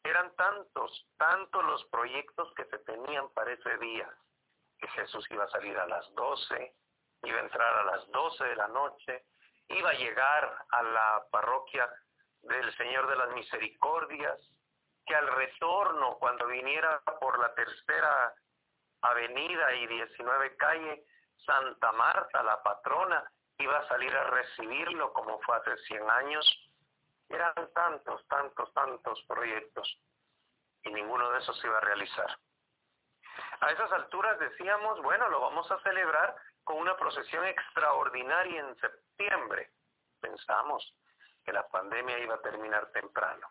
Eran 0.03 0.35
tantos, 0.37 1.07
tantos 1.17 1.65
los 1.65 1.85
proyectos 1.87 2.53
que 2.55 2.65
se 2.67 2.79
tenían 2.81 3.29
para 3.31 3.53
ese 3.53 3.77
día, 3.79 4.09
que 4.79 4.88
Jesús 4.88 5.27
iba 5.31 5.45
a 5.45 5.50
salir 5.50 5.77
a 5.77 5.87
las 5.87 6.12
doce, 6.15 6.75
iba 7.23 7.38
a 7.38 7.43
entrar 7.43 7.75
a 7.75 7.85
las 7.85 8.11
doce 8.11 8.45
de 8.45 8.57
la 8.57 8.69
noche, 8.69 9.25
iba 9.69 9.91
a 9.91 9.95
llegar 9.95 10.67
a 10.71 10.83
la 10.83 11.27
parroquia 11.31 11.88
del 12.43 12.75
Señor 12.77 13.09
de 13.09 13.17
las 13.17 13.31
Misericordias, 13.31 14.38
que 15.05 15.15
al 15.15 15.27
retorno, 15.27 16.17
cuando 16.19 16.47
viniera 16.47 17.00
por 17.21 17.38
la 17.38 17.53
tercera 17.55 18.35
Avenida 19.03 19.75
y 19.75 19.87
19 19.87 20.57
Calle, 20.57 21.05
Santa 21.45 21.93
Marta, 21.93 22.43
la 22.43 22.62
patrona, 22.62 23.25
iba 23.59 23.79
a 23.79 23.88
salir 23.88 24.15
a 24.15 24.25
recibirlo 24.25 25.12
como 25.12 25.41
fue 25.41 25.57
hace 25.57 25.77
100 25.88 26.11
años. 26.11 26.71
Eran 27.29 27.55
tantos, 27.75 28.27
tantos, 28.29 28.73
tantos 28.73 29.23
proyectos 29.27 29.99
y 30.85 30.91
ninguno 30.91 31.31
de 31.31 31.41
esos 31.41 31.59
se 31.59 31.67
iba 31.67 31.77
a 31.79 31.83
realizar. 31.83 32.38
A 33.61 33.71
esas 33.71 33.91
alturas 33.93 34.38
decíamos, 34.38 35.03
bueno, 35.03 35.29
lo 35.29 35.41
vamos 35.41 35.71
a 35.71 35.81
celebrar 35.83 36.35
con 36.65 36.79
una 36.79 36.97
procesión 36.97 37.45
extraordinaria 37.45 38.61
en 38.61 38.77
septiembre. 38.77 39.71
Pensamos 40.21 40.95
que 41.45 41.53
la 41.53 41.67
pandemia 41.69 42.19
iba 42.19 42.37
a 42.37 42.43
terminar 42.43 42.91
temprano. 42.93 43.49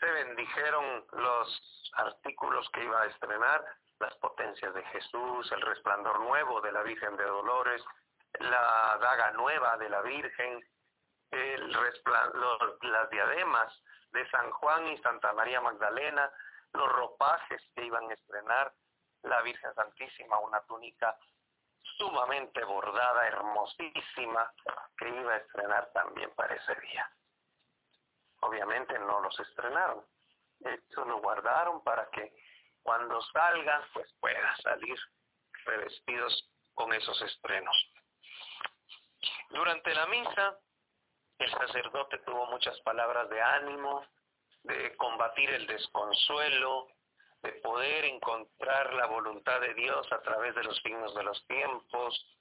Se 0.00 0.06
bendijeron 0.06 1.06
los 1.12 1.92
artículos 1.94 2.68
que 2.70 2.84
iba 2.84 3.00
a 3.00 3.06
estrenar, 3.06 3.64
las 4.00 4.14
potencias 4.16 4.74
de 4.74 4.82
Jesús, 4.86 5.50
el 5.52 5.60
resplandor 5.60 6.20
nuevo 6.20 6.60
de 6.60 6.72
la 6.72 6.82
Virgen 6.82 7.16
de 7.16 7.24
Dolores, 7.24 7.82
la 8.40 8.98
daga 9.00 9.32
nueva 9.32 9.76
de 9.76 9.88
la 9.88 10.02
Virgen, 10.02 10.60
el 11.30 11.72
las 12.82 13.10
diademas 13.10 13.82
de 14.12 14.28
San 14.30 14.50
Juan 14.52 14.88
y 14.88 14.98
Santa 14.98 15.32
María 15.32 15.60
Magdalena, 15.60 16.30
los 16.72 16.92
ropajes 16.92 17.62
que 17.74 17.84
iban 17.84 18.10
a 18.10 18.14
estrenar, 18.14 18.72
la 19.22 19.42
Virgen 19.42 19.74
Santísima, 19.74 20.38
una 20.38 20.60
túnica 20.62 21.16
sumamente 21.96 22.62
bordada, 22.64 23.26
hermosísima, 23.26 24.52
que 24.96 25.08
iba 25.08 25.34
a 25.34 25.38
estrenar 25.38 25.90
también 25.92 26.30
para 26.34 26.54
ese 26.54 26.74
día. 26.76 27.10
Obviamente 28.40 28.98
no 28.98 29.20
los 29.20 29.38
estrenaron, 29.40 30.04
eso 30.60 31.04
lo 31.04 31.20
guardaron 31.20 31.82
para 31.82 32.08
que 32.10 32.34
cuando 32.82 33.20
salgan, 33.32 33.82
pues 33.94 34.12
pueda 34.20 34.56
salir 34.56 34.98
revestidos 35.64 36.50
con 36.74 36.92
esos 36.92 37.20
estrenos. 37.22 37.93
Durante 39.54 39.94
la 39.94 40.06
misa, 40.06 40.58
el 41.38 41.50
sacerdote 41.52 42.18
tuvo 42.26 42.46
muchas 42.46 42.78
palabras 42.80 43.30
de 43.30 43.40
ánimo, 43.40 44.04
de 44.64 44.96
combatir 44.96 45.48
el 45.48 45.68
desconsuelo, 45.68 46.88
de 47.40 47.52
poder 47.62 48.04
encontrar 48.06 48.92
la 48.94 49.06
voluntad 49.06 49.60
de 49.60 49.74
Dios 49.74 50.10
a 50.10 50.20
través 50.22 50.56
de 50.56 50.64
los 50.64 50.76
signos 50.78 51.14
de 51.14 51.22
los 51.22 51.46
tiempos. 51.46 52.36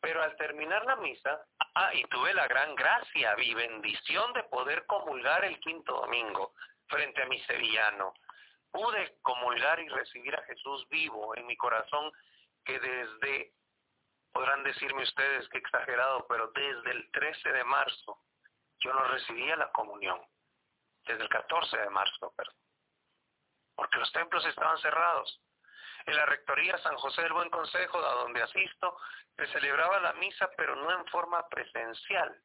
Pero 0.00 0.22
al 0.22 0.36
terminar 0.36 0.84
la 0.84 0.94
misa, 0.96 1.44
ah, 1.74 1.92
y 1.94 2.04
tuve 2.04 2.32
la 2.32 2.46
gran 2.46 2.76
gracia 2.76 3.34
y 3.38 3.52
bendición 3.52 4.32
de 4.34 4.44
poder 4.44 4.86
comulgar 4.86 5.44
el 5.44 5.58
quinto 5.58 5.94
domingo 5.94 6.52
frente 6.86 7.22
a 7.22 7.26
mi 7.26 7.40
sevillano. 7.40 8.14
Pude 8.70 9.16
comulgar 9.22 9.80
y 9.80 9.88
recibir 9.88 10.36
a 10.36 10.44
Jesús 10.44 10.86
vivo 10.90 11.34
en 11.34 11.44
mi 11.44 11.56
corazón 11.56 12.12
que 12.64 12.78
desde, 12.78 13.52
podrán 14.32 14.62
decirme 14.64 15.02
ustedes 15.02 15.48
que 15.48 15.58
exagerado, 15.58 16.26
pero 16.26 16.48
desde 16.48 16.90
el 16.90 17.10
13 17.10 17.52
de 17.52 17.64
marzo 17.64 18.18
yo 18.78 18.92
no 18.92 19.04
recibía 19.04 19.56
la 19.56 19.70
comunión. 19.70 20.20
Desde 21.04 21.22
el 21.22 21.28
14 21.28 21.76
de 21.76 21.90
marzo, 21.90 22.32
perdón. 22.36 22.54
Porque 23.74 23.98
los 23.98 24.12
templos 24.12 24.44
estaban 24.46 24.78
cerrados. 24.78 25.40
En 26.06 26.16
la 26.16 26.26
Rectoría 26.26 26.76
San 26.78 26.96
José 26.96 27.22
del 27.22 27.32
Buen 27.32 27.50
Consejo, 27.50 27.98
a 27.98 28.14
donde 28.14 28.42
asisto, 28.42 28.96
se 29.36 29.46
celebraba 29.48 30.00
la 30.00 30.12
misa, 30.14 30.50
pero 30.56 30.74
no 30.76 30.90
en 30.90 31.06
forma 31.06 31.46
presencial. 31.48 32.40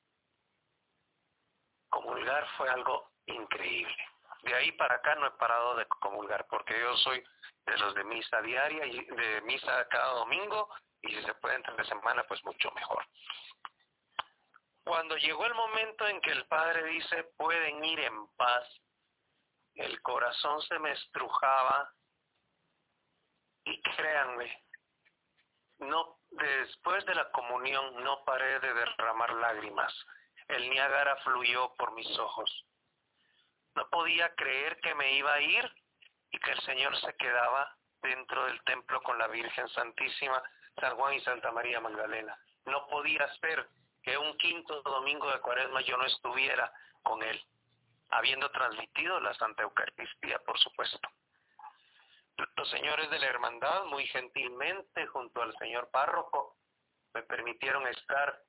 Comulgar 1.90 2.48
fue 2.58 2.70
algo 2.70 3.12
increíble. 3.26 3.98
De 4.44 4.54
ahí 4.54 4.72
para 4.74 4.96
acá 4.96 5.16
no 5.16 5.28
he 5.28 5.32
parado 5.32 5.76
de 5.76 5.88
comulgar, 5.88 6.46
porque 6.48 6.80
yo 6.80 6.96
soy 6.98 7.24
de 7.66 7.78
los 7.78 7.96
de 7.96 8.04
misa 8.04 8.42
diaria 8.42 8.86
y 8.86 9.06
de 9.06 9.42
misa 9.42 9.88
cada 9.90 10.14
domingo, 10.14 10.70
y 11.02 11.14
si 11.14 11.24
se 11.24 11.34
puede 11.36 11.56
entre 11.56 11.86
semana, 11.86 12.24
pues 12.28 12.44
mucho 12.44 12.72
mejor. 12.72 13.06
Cuando 14.84 15.18
llegó 15.18 15.46
el 15.46 15.54
momento 15.54 16.08
en 16.08 16.22
que 16.22 16.32
el 16.32 16.46
Padre 16.48 16.84
dice, 16.86 17.24
pueden 17.38 17.84
ir 17.84 18.00
en 18.00 18.28
paz, 18.36 18.64
el 19.76 20.02
corazón 20.02 20.62
se 20.64 20.80
me 20.80 20.92
estrujaba 20.92 21.94
y 23.66 23.82
créanme, 23.82 24.64
no 25.80 26.20
después 26.32 27.06
de 27.06 27.16
la 27.16 27.30
comunión 27.32 28.04
no 28.04 28.24
paré 28.24 28.60
de 28.60 28.74
derramar 28.74 29.34
lágrimas. 29.34 29.94
El 30.48 30.70
Niágara 30.70 31.18
fluyó 31.18 31.74
por 31.76 31.92
mis 31.94 32.08
ojos. 32.18 32.66
No 33.76 33.88
podía 33.90 34.34
creer 34.36 34.80
que 34.80 34.96
me 34.96 35.14
iba 35.14 35.34
a 35.34 35.42
ir 35.42 35.72
y 36.32 36.40
que 36.40 36.52
el 36.52 36.62
Señor 36.62 36.98
se 37.02 37.16
quedaba 37.18 37.78
dentro 38.02 38.46
del 38.46 38.64
templo 38.64 39.02
con 39.04 39.18
la 39.18 39.28
Virgen 39.28 39.68
Santísima, 39.70 40.42
San 40.80 40.96
Juan 40.96 41.14
y 41.14 41.22
Santa 41.22 41.52
María 41.52 41.80
Magdalena. 41.80 42.38
No 42.66 42.88
podía 42.88 43.28
ser 43.40 43.68
que 44.04 44.18
un 44.18 44.38
quinto 44.38 44.82
domingo 44.84 45.32
de 45.32 45.40
cuaresma 45.40 45.82
yo 45.82 45.98
no 45.98 46.06
estuviera 46.06 46.72
con 47.04 47.22
Él, 47.24 47.42
habiendo 48.10 48.50
transmitido 48.52 49.20
la 49.20 49.34
Santa 49.36 49.64
Eucaristía, 49.64 50.40
por 50.40 50.58
supuesto. 50.60 51.10
Los 52.56 52.70
señores 52.70 53.10
de 53.10 53.20
la 53.20 53.28
hermandad, 53.28 53.86
muy 53.86 54.06
gentilmente, 54.08 55.08
junto 55.08 55.42
al 55.42 55.58
señor 55.58 55.90
párroco, 55.90 56.58
me 57.14 57.24
permitieron 57.24 57.88
estar 57.88 58.40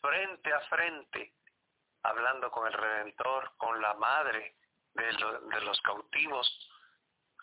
frente 0.00 0.52
a 0.52 0.60
frente, 0.62 1.32
hablando 2.02 2.50
con 2.50 2.66
el 2.66 2.72
Redentor, 2.72 3.52
con 3.56 3.80
la 3.80 3.94
madre 3.94 4.56
de, 4.94 5.04
de 5.04 5.60
los 5.60 5.80
cautivos, 5.82 6.70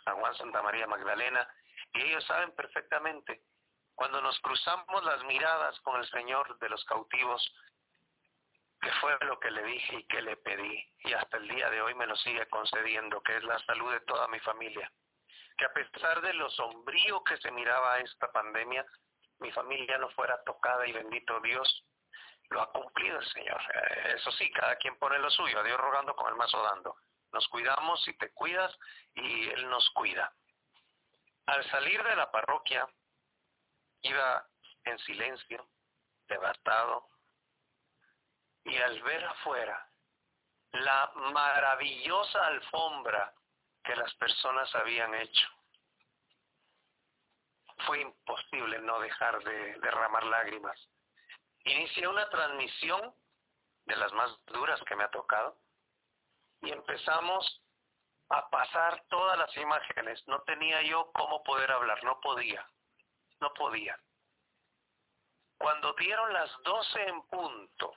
San 0.04 0.20
Juan 0.20 0.36
Santa 0.36 0.62
María 0.62 0.88
Magdalena, 0.88 1.48
y 1.94 2.02
ellos 2.02 2.26
saben 2.26 2.52
perfectamente, 2.52 3.44
cuando 3.96 4.22
nos 4.22 4.40
cruzamos 4.40 5.04
las 5.04 5.24
miradas 5.24 5.80
con 5.82 6.00
el 6.00 6.10
Señor 6.10 6.58
de 6.60 6.70
los 6.70 6.84
cautivos, 6.86 7.54
que 8.82 8.92
fue 9.00 9.18
lo 9.22 9.40
que 9.40 9.52
le 9.52 9.64
dije 9.64 9.96
y 9.96 10.08
que 10.08 10.22
le 10.22 10.38
pedí, 10.38 10.84
y 11.00 11.14
hasta 11.14 11.38
el 11.38 11.48
día 11.48 11.70
de 11.70 11.82
hoy 11.82 11.96
me 11.96 12.08
lo 12.08 12.16
sigue 12.18 12.48
concediendo, 12.50 13.22
que 13.22 13.38
es 13.38 13.44
la 13.44 13.60
salud 13.60 13.92
de 13.92 14.02
toda 14.02 14.28
mi 14.28 14.40
familia 14.40 14.92
que 15.58 15.66
a 15.66 15.74
pesar 15.74 16.22
de 16.22 16.34
lo 16.34 16.50
sombrío 16.50 17.24
que 17.24 17.38
se 17.38 17.52
miraba 17.52 18.00
esta 18.00 18.32
pandemia, 18.32 18.86
mi 19.40 19.52
familia 19.52 19.98
no 19.98 20.10
fuera 20.10 20.42
tocada 20.44 20.88
y 20.88 20.92
bendito 20.92 21.40
Dios 21.42 21.86
lo 22.50 22.62
ha 22.62 22.72
cumplido 22.72 23.20
el 23.20 23.26
Señor. 23.28 23.62
Eh, 23.74 24.14
eso 24.16 24.32
sí, 24.32 24.50
cada 24.52 24.76
quien 24.78 24.98
pone 24.98 25.20
lo 25.20 25.30
suyo, 25.30 25.60
a 25.60 25.64
Dios 25.64 25.80
rogando 25.80 26.16
con 26.16 26.28
el 26.28 26.36
mazo 26.36 26.62
dando. 26.64 26.96
Nos 27.32 27.48
cuidamos 27.48 28.08
y 28.08 28.18
te 28.18 28.32
cuidas 28.32 28.76
y 29.16 29.50
Él 29.50 29.70
nos 29.70 29.90
cuida. 29.92 30.32
Al 31.48 31.64
salir 31.72 32.02
de 32.04 32.16
la 32.16 32.32
parroquia, 32.32 32.88
iba 34.04 34.48
en 34.86 35.00
silencio, 35.00 35.68
devastado, 36.28 37.10
y 38.66 38.78
al 38.78 39.02
ver 39.04 39.24
afuera 39.26 39.90
la 40.72 41.12
maravillosa 41.16 42.48
alfombra 42.48 43.34
que 43.84 43.96
las 43.96 44.14
personas 44.16 44.74
habían 44.76 45.14
hecho. 45.16 45.48
Fue 47.86 48.02
imposible 48.02 48.80
no 48.80 49.00
dejar 49.00 49.44
de 49.44 49.80
derramar 49.80 50.24
lágrimas. 50.24 50.80
Inicié 51.66 52.08
una 52.08 52.30
transmisión 52.30 53.14
de 53.86 53.96
las 53.96 54.12
más 54.14 54.32
duras 54.46 54.82
que 54.88 54.96
me 54.96 55.04
ha 55.04 55.12
tocado 55.12 55.58
y 56.62 56.72
empezamos 56.72 57.62
a 58.30 58.50
pasar 58.50 59.04
todas 59.10 59.38
las 59.38 59.56
imágenes. 59.58 60.26
No 60.28 60.42
tenía 60.44 60.82
yo 60.84 61.12
cómo 61.14 61.44
poder 61.44 61.72
hablar, 61.72 62.02
no 62.04 62.20
podía, 62.22 62.68
no 63.44 63.54
podía. 63.54 64.00
Cuando 65.58 65.94
dieron 65.94 66.34
las 66.34 66.50
doce 66.64 67.08
en 67.08 67.22
punto, 67.24 67.94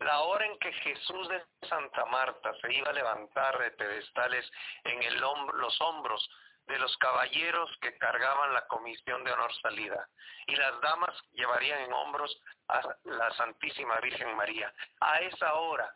la 0.00 0.20
hora 0.20 0.46
en 0.46 0.58
que 0.58 0.72
Jesús 0.72 1.28
de 1.28 1.44
Santa 1.68 2.04
Marta 2.06 2.54
se 2.60 2.72
iba 2.72 2.88
a 2.88 2.94
levantar 2.94 3.58
de 3.58 3.70
pedestales 3.72 4.50
en 4.84 5.02
el 5.02 5.20
los 5.20 5.80
hombros 5.80 6.28
de 6.66 6.78
los 6.78 6.96
caballeros 6.98 7.70
que 7.80 7.96
cargaban 7.98 8.52
la 8.52 8.66
comisión 8.66 9.24
de 9.24 9.32
honor 9.32 9.52
salida, 9.62 10.08
y 10.46 10.56
las 10.56 10.80
damas 10.80 11.14
llevarían 11.32 11.80
en 11.80 11.92
hombros 11.92 12.38
a 12.68 12.80
la 13.04 13.30
Santísima 13.32 13.98
Virgen 14.00 14.36
María. 14.36 14.72
A 15.00 15.20
esa 15.20 15.54
hora, 15.54 15.90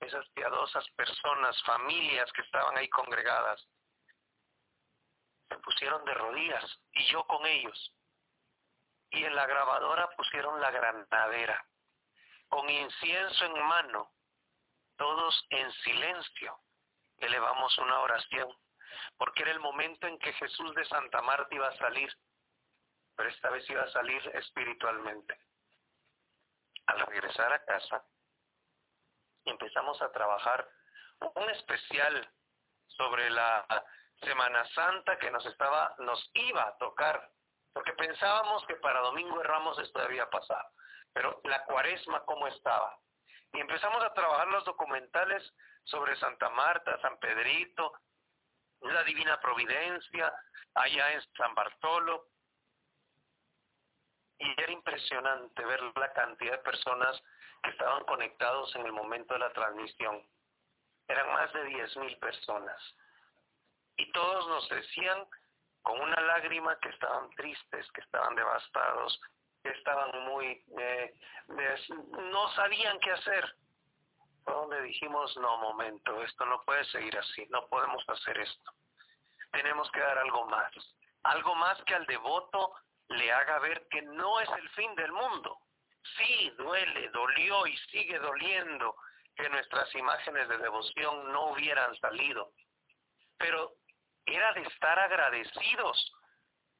esas 0.00 0.26
piadosas 0.30 0.86
personas, 0.96 1.62
familias 1.64 2.30
que 2.32 2.42
estaban 2.42 2.76
ahí 2.76 2.88
congregadas, 2.88 3.66
se 5.48 5.58
pusieron 5.58 6.04
de 6.04 6.14
rodillas, 6.14 6.78
y 6.92 7.04
yo 7.12 7.24
con 7.24 7.44
ellos. 7.46 7.94
Y 9.10 9.24
en 9.24 9.34
la 9.34 9.46
grabadora 9.46 10.08
pusieron 10.16 10.60
la 10.60 10.70
granadera 10.70 11.64
con 12.48 12.68
incienso 12.68 13.44
en 13.44 13.62
mano, 13.62 14.10
todos 14.96 15.46
en 15.50 15.70
silencio, 15.72 16.58
elevamos 17.18 17.76
una 17.78 18.00
oración, 18.00 18.48
porque 19.16 19.42
era 19.42 19.52
el 19.52 19.60
momento 19.60 20.06
en 20.06 20.18
que 20.18 20.32
Jesús 20.32 20.74
de 20.74 20.84
Santa 20.86 21.22
Marta 21.22 21.54
iba 21.54 21.68
a 21.68 21.76
salir, 21.76 22.10
pero 23.14 23.28
esta 23.28 23.50
vez 23.50 23.68
iba 23.68 23.82
a 23.82 23.90
salir 23.90 24.22
espiritualmente. 24.34 25.38
Al 26.86 27.00
regresar 27.00 27.52
a 27.52 27.64
casa, 27.64 28.02
empezamos 29.44 30.00
a 30.00 30.10
trabajar 30.10 30.66
un 31.34 31.50
especial 31.50 32.32
sobre 32.86 33.28
la 33.30 33.66
Semana 34.22 34.66
Santa 34.70 35.18
que 35.18 35.30
nos 35.30 35.44
estaba, 35.46 35.94
nos 35.98 36.30
iba 36.32 36.66
a 36.66 36.76
tocar, 36.78 37.30
porque 37.78 37.92
pensábamos 37.92 38.66
que 38.66 38.74
para 38.74 38.98
Domingo 39.02 39.38
de 39.38 39.44
Ramos 39.44 39.78
esto 39.78 40.00
debía 40.00 40.28
pasar 40.28 40.66
pero 41.12 41.40
la 41.44 41.64
cuaresma 41.64 42.24
cómo 42.24 42.46
estaba. 42.46 42.98
Y 43.52 43.60
empezamos 43.60 44.02
a 44.04 44.12
trabajar 44.14 44.46
los 44.48 44.64
documentales 44.64 45.42
sobre 45.84 46.16
Santa 46.16 46.50
Marta, 46.50 47.00
San 47.00 47.18
Pedrito, 47.18 47.92
la 48.82 49.02
Divina 49.04 49.40
Providencia, 49.40 50.32
allá 50.74 51.12
en 51.12 51.22
San 51.36 51.54
Bartolo. 51.54 52.28
Y 54.38 54.60
era 54.60 54.70
impresionante 54.70 55.64
ver 55.64 55.82
la 55.96 56.12
cantidad 56.12 56.52
de 56.52 56.58
personas 56.58 57.20
que 57.62 57.70
estaban 57.70 58.04
conectados 58.04 58.74
en 58.76 58.86
el 58.86 58.92
momento 58.92 59.34
de 59.34 59.40
la 59.40 59.52
transmisión. 59.52 60.24
Eran 61.08 61.32
más 61.32 61.52
de 61.52 61.64
diez 61.64 61.96
mil 61.96 62.16
personas. 62.18 62.80
Y 63.96 64.12
todos 64.12 64.46
nos 64.46 64.68
decían 64.68 65.26
con 65.82 66.00
una 66.00 66.20
lágrima 66.20 66.78
que 66.80 66.90
estaban 66.90 67.30
tristes, 67.30 67.90
que 67.92 68.00
estaban 68.00 68.34
devastados, 68.34 69.20
estaban 69.62 70.24
muy, 70.24 70.64
eh, 70.78 71.14
no 71.48 72.48
sabían 72.54 72.98
qué 73.00 73.12
hacer. 73.12 73.56
Fue 74.44 74.54
donde 74.54 74.82
dijimos, 74.82 75.36
no, 75.36 75.58
momento, 75.58 76.22
esto 76.22 76.46
no 76.46 76.62
puede 76.62 76.84
seguir 76.86 77.16
así, 77.18 77.46
no 77.50 77.66
podemos 77.68 78.02
hacer 78.08 78.38
esto. 78.38 78.72
Tenemos 79.52 79.90
que 79.90 80.00
dar 80.00 80.18
algo 80.18 80.46
más, 80.46 80.72
algo 81.22 81.54
más 81.54 81.82
que 81.84 81.94
al 81.94 82.06
devoto 82.06 82.74
le 83.08 83.32
haga 83.32 83.58
ver 83.60 83.86
que 83.90 84.02
no 84.02 84.40
es 84.40 84.48
el 84.50 84.68
fin 84.70 84.94
del 84.94 85.12
mundo. 85.12 85.58
Sí, 86.16 86.50
duele, 86.56 87.08
dolió 87.10 87.66
y 87.66 87.76
sigue 87.90 88.18
doliendo 88.18 88.94
que 89.36 89.48
nuestras 89.48 89.94
imágenes 89.94 90.48
de 90.48 90.58
devoción 90.58 91.32
no 91.32 91.52
hubieran 91.52 91.94
salido. 91.96 92.52
Pero 93.38 93.74
era 94.34 94.52
de 94.52 94.62
estar 94.62 94.98
agradecidos 94.98 96.12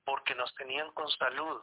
porque 0.05 0.35
nos 0.35 0.55
tenían 0.55 0.91
con 0.93 1.09
salud, 1.11 1.63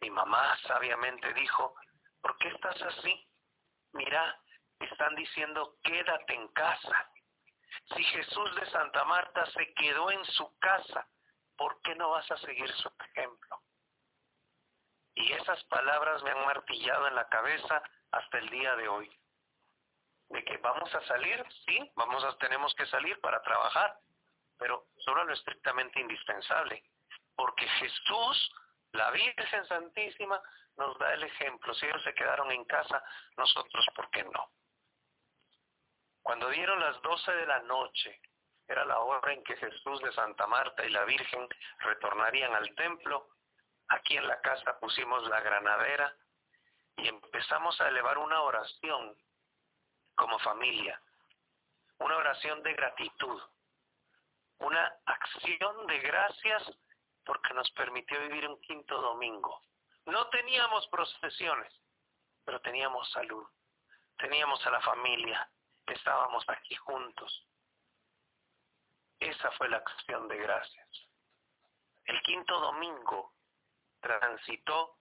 mi 0.00 0.10
mamá 0.10 0.56
sabiamente 0.66 1.32
dijo, 1.34 1.74
¿por 2.20 2.36
qué 2.38 2.48
estás 2.48 2.80
así? 2.82 3.28
Mira, 3.92 4.40
están 4.80 5.14
diciendo, 5.14 5.76
quédate 5.82 6.34
en 6.34 6.48
casa. 6.48 7.10
Si 7.94 8.04
Jesús 8.04 8.54
de 8.56 8.70
Santa 8.70 9.04
Marta 9.04 9.46
se 9.52 9.72
quedó 9.74 10.10
en 10.10 10.24
su 10.24 10.58
casa, 10.58 11.08
¿por 11.56 11.80
qué 11.82 11.94
no 11.94 12.10
vas 12.10 12.30
a 12.30 12.38
seguir 12.38 12.70
su 12.76 12.90
ejemplo? 13.00 13.62
Y 15.14 15.32
esas 15.32 15.62
palabras 15.64 16.22
me 16.22 16.30
han 16.30 16.44
martillado 16.44 17.08
en 17.08 17.14
la 17.14 17.28
cabeza 17.28 17.82
hasta 18.10 18.38
el 18.38 18.50
día 18.50 18.76
de 18.76 18.88
hoy. 18.88 19.10
de 20.28 20.44
que 20.44 20.56
vamos 20.56 20.92
a 20.92 21.00
salir, 21.06 21.44
sí, 21.64 21.92
vamos 21.94 22.24
a, 22.24 22.36
tenemos 22.38 22.74
que 22.74 22.84
salir 22.86 23.20
para 23.20 23.40
trabajar, 23.42 23.96
pero 24.58 24.86
solo 24.98 25.24
lo 25.24 25.32
estrictamente 25.32 26.00
indispensable, 26.00 26.82
porque 27.34 27.66
Jesús, 27.68 28.54
la 28.92 29.10
Virgen 29.10 29.66
Santísima, 29.66 30.40
nos 30.76 30.98
da 30.98 31.14
el 31.14 31.24
ejemplo. 31.24 31.74
Si 31.74 31.86
ellos 31.86 32.02
se 32.02 32.14
quedaron 32.14 32.50
en 32.50 32.64
casa, 32.64 33.02
nosotros, 33.36 33.86
¿por 33.94 34.10
qué 34.10 34.24
no? 34.24 34.50
Cuando 36.22 36.48
dieron 36.50 36.80
las 36.80 37.00
doce 37.02 37.32
de 37.32 37.46
la 37.46 37.60
noche, 37.60 38.20
era 38.68 38.84
la 38.84 38.98
hora 38.98 39.32
en 39.32 39.44
que 39.44 39.56
Jesús 39.56 40.00
de 40.00 40.12
Santa 40.12 40.46
Marta 40.46 40.84
y 40.84 40.90
la 40.90 41.04
Virgen 41.04 41.48
retornarían 41.78 42.52
al 42.54 42.74
templo. 42.74 43.28
Aquí 43.88 44.16
en 44.16 44.26
la 44.26 44.40
casa 44.40 44.78
pusimos 44.80 45.28
la 45.28 45.40
granadera 45.40 46.12
y 46.96 47.06
empezamos 47.06 47.80
a 47.80 47.88
elevar 47.88 48.18
una 48.18 48.42
oración 48.42 49.16
como 50.16 50.38
familia, 50.40 51.00
una 51.98 52.16
oración 52.16 52.62
de 52.62 52.72
gratitud, 52.72 53.40
una 54.58 54.94
acción 55.04 55.86
de 55.86 55.98
gracias 56.00 56.62
porque 57.24 57.54
nos 57.54 57.70
permitió 57.72 58.20
vivir 58.20 58.48
un 58.48 58.60
quinto 58.60 59.00
domingo. 59.00 59.60
No 60.06 60.28
teníamos 60.28 60.86
procesiones, 60.88 61.72
pero 62.44 62.60
teníamos 62.60 63.10
salud, 63.10 63.46
teníamos 64.18 64.64
a 64.66 64.70
la 64.70 64.80
familia, 64.80 65.50
estábamos 65.86 66.44
aquí 66.48 66.74
juntos. 66.76 67.46
Esa 69.18 69.50
fue 69.52 69.68
la 69.68 69.78
acción 69.78 70.28
de 70.28 70.36
gracias. 70.36 70.88
El 72.04 72.20
quinto 72.22 72.58
domingo 72.60 73.34
transitó 74.00 74.98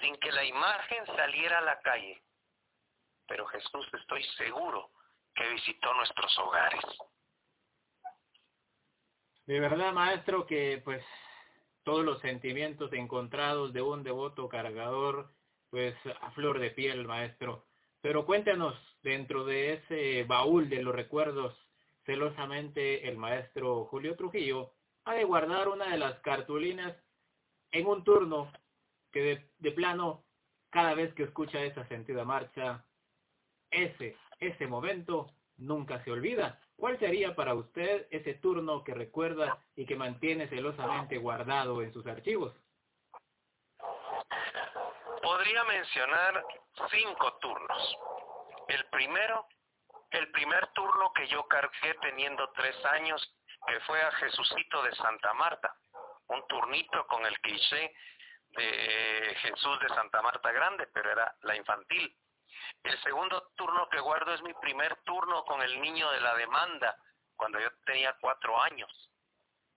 sin 0.00 0.16
que 0.16 0.32
la 0.32 0.44
imagen 0.44 1.04
saliera 1.06 1.58
a 1.58 1.62
la 1.62 1.80
calle, 1.80 2.24
pero 3.26 3.46
Jesús 3.46 3.86
estoy 3.92 4.24
seguro 4.36 4.90
que 5.34 5.48
visitó 5.50 5.92
nuestros 5.94 6.38
hogares. 6.38 6.84
De 9.46 9.58
verdad, 9.58 9.92
maestro, 9.92 10.46
que 10.46 10.80
pues 10.84 11.02
todos 11.82 12.04
los 12.04 12.20
sentimientos 12.20 12.92
encontrados 12.92 13.72
de 13.72 13.82
un 13.82 14.04
devoto 14.04 14.48
cargador, 14.48 15.30
pues 15.70 15.94
a 16.20 16.30
flor 16.30 16.60
de 16.60 16.70
piel, 16.70 17.06
maestro. 17.06 17.64
Pero 18.00 18.24
cuéntenos, 18.24 18.74
dentro 19.02 19.44
de 19.44 19.74
ese 19.74 20.24
baúl 20.24 20.68
de 20.68 20.82
los 20.82 20.94
recuerdos, 20.94 21.56
celosamente 22.04 23.08
el 23.08 23.16
maestro 23.16 23.84
Julio 23.86 24.16
Trujillo 24.16 24.72
ha 25.04 25.14
de 25.14 25.24
guardar 25.24 25.68
una 25.68 25.90
de 25.90 25.98
las 25.98 26.20
cartulinas 26.20 26.96
en 27.72 27.86
un 27.86 28.04
turno 28.04 28.52
que 29.10 29.48
de, 29.58 29.72
plano, 29.72 30.24
cada 30.70 30.94
vez 30.94 31.12
que 31.14 31.24
escucha 31.24 31.62
esa 31.62 31.86
sentida 31.88 32.24
marcha, 32.24 32.84
ese, 33.70 34.16
ese 34.38 34.66
momento 34.66 35.30
nunca 35.56 36.02
se 36.04 36.12
olvida. 36.12 36.60
¿Cuál 36.76 36.98
sería 36.98 37.34
para 37.34 37.54
usted 37.54 38.06
ese 38.10 38.34
turno 38.34 38.82
que 38.82 38.94
recuerda 38.94 39.58
y 39.76 39.86
que 39.86 39.96
mantiene 39.96 40.48
celosamente 40.48 41.18
guardado 41.18 41.82
en 41.82 41.92
sus 41.92 42.06
archivos? 42.06 42.54
Podría 45.22 45.64
mencionar 45.64 46.44
cinco 46.90 47.38
turnos. 47.40 47.98
El 48.68 48.84
primero, 48.86 49.46
el 50.10 50.30
primer 50.32 50.66
turno 50.68 51.12
que 51.12 51.28
yo 51.28 51.46
cargué 51.46 51.94
teniendo 52.00 52.50
tres 52.52 52.76
años, 52.86 53.36
que 53.66 53.78
fue 53.80 54.02
a 54.02 54.10
Jesucito 54.12 54.82
de 54.82 54.94
Santa 54.96 55.32
Marta, 55.34 55.76
un 56.28 56.46
turnito 56.48 57.06
con 57.06 57.24
el 57.24 57.38
cliché 57.40 57.94
de 58.50 59.36
Jesús 59.42 59.80
de 59.80 59.88
Santa 59.88 60.20
Marta 60.22 60.50
Grande, 60.52 60.86
pero 60.92 61.10
era 61.10 61.34
la 61.42 61.56
infantil. 61.56 62.14
El 62.82 63.00
segundo 63.02 63.52
turno 63.56 63.88
que 63.88 64.00
guardo 64.00 64.34
es 64.34 64.42
mi 64.42 64.54
primer 64.54 64.96
turno 65.04 65.44
con 65.44 65.62
el 65.62 65.80
niño 65.80 66.10
de 66.10 66.20
la 66.20 66.34
demanda, 66.34 66.96
cuando 67.36 67.60
yo 67.60 67.68
tenía 67.84 68.16
cuatro 68.20 68.60
años. 68.60 69.10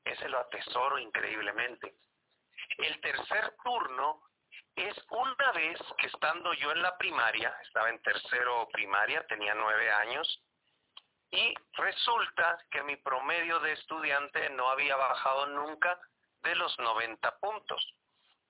Ese 0.03 0.29
lo 0.29 0.39
atesoro 0.39 0.99
increíblemente. 0.99 1.95
El 2.77 2.99
tercer 3.01 3.55
turno 3.63 4.21
es 4.75 4.95
una 5.09 5.51
vez 5.53 5.79
que 5.97 6.07
estando 6.07 6.53
yo 6.53 6.71
en 6.71 6.81
la 6.81 6.97
primaria, 6.97 7.55
estaba 7.63 7.89
en 7.89 8.01
tercero 8.01 8.67
primaria, 8.71 9.25
tenía 9.27 9.53
nueve 9.53 9.91
años, 9.91 10.41
y 11.31 11.53
resulta 11.73 12.57
que 12.71 12.83
mi 12.83 12.95
promedio 12.97 13.59
de 13.59 13.73
estudiante 13.73 14.49
no 14.51 14.69
había 14.69 14.95
bajado 14.95 15.47
nunca 15.47 15.99
de 16.43 16.55
los 16.55 16.77
90 16.79 17.39
puntos. 17.39 17.95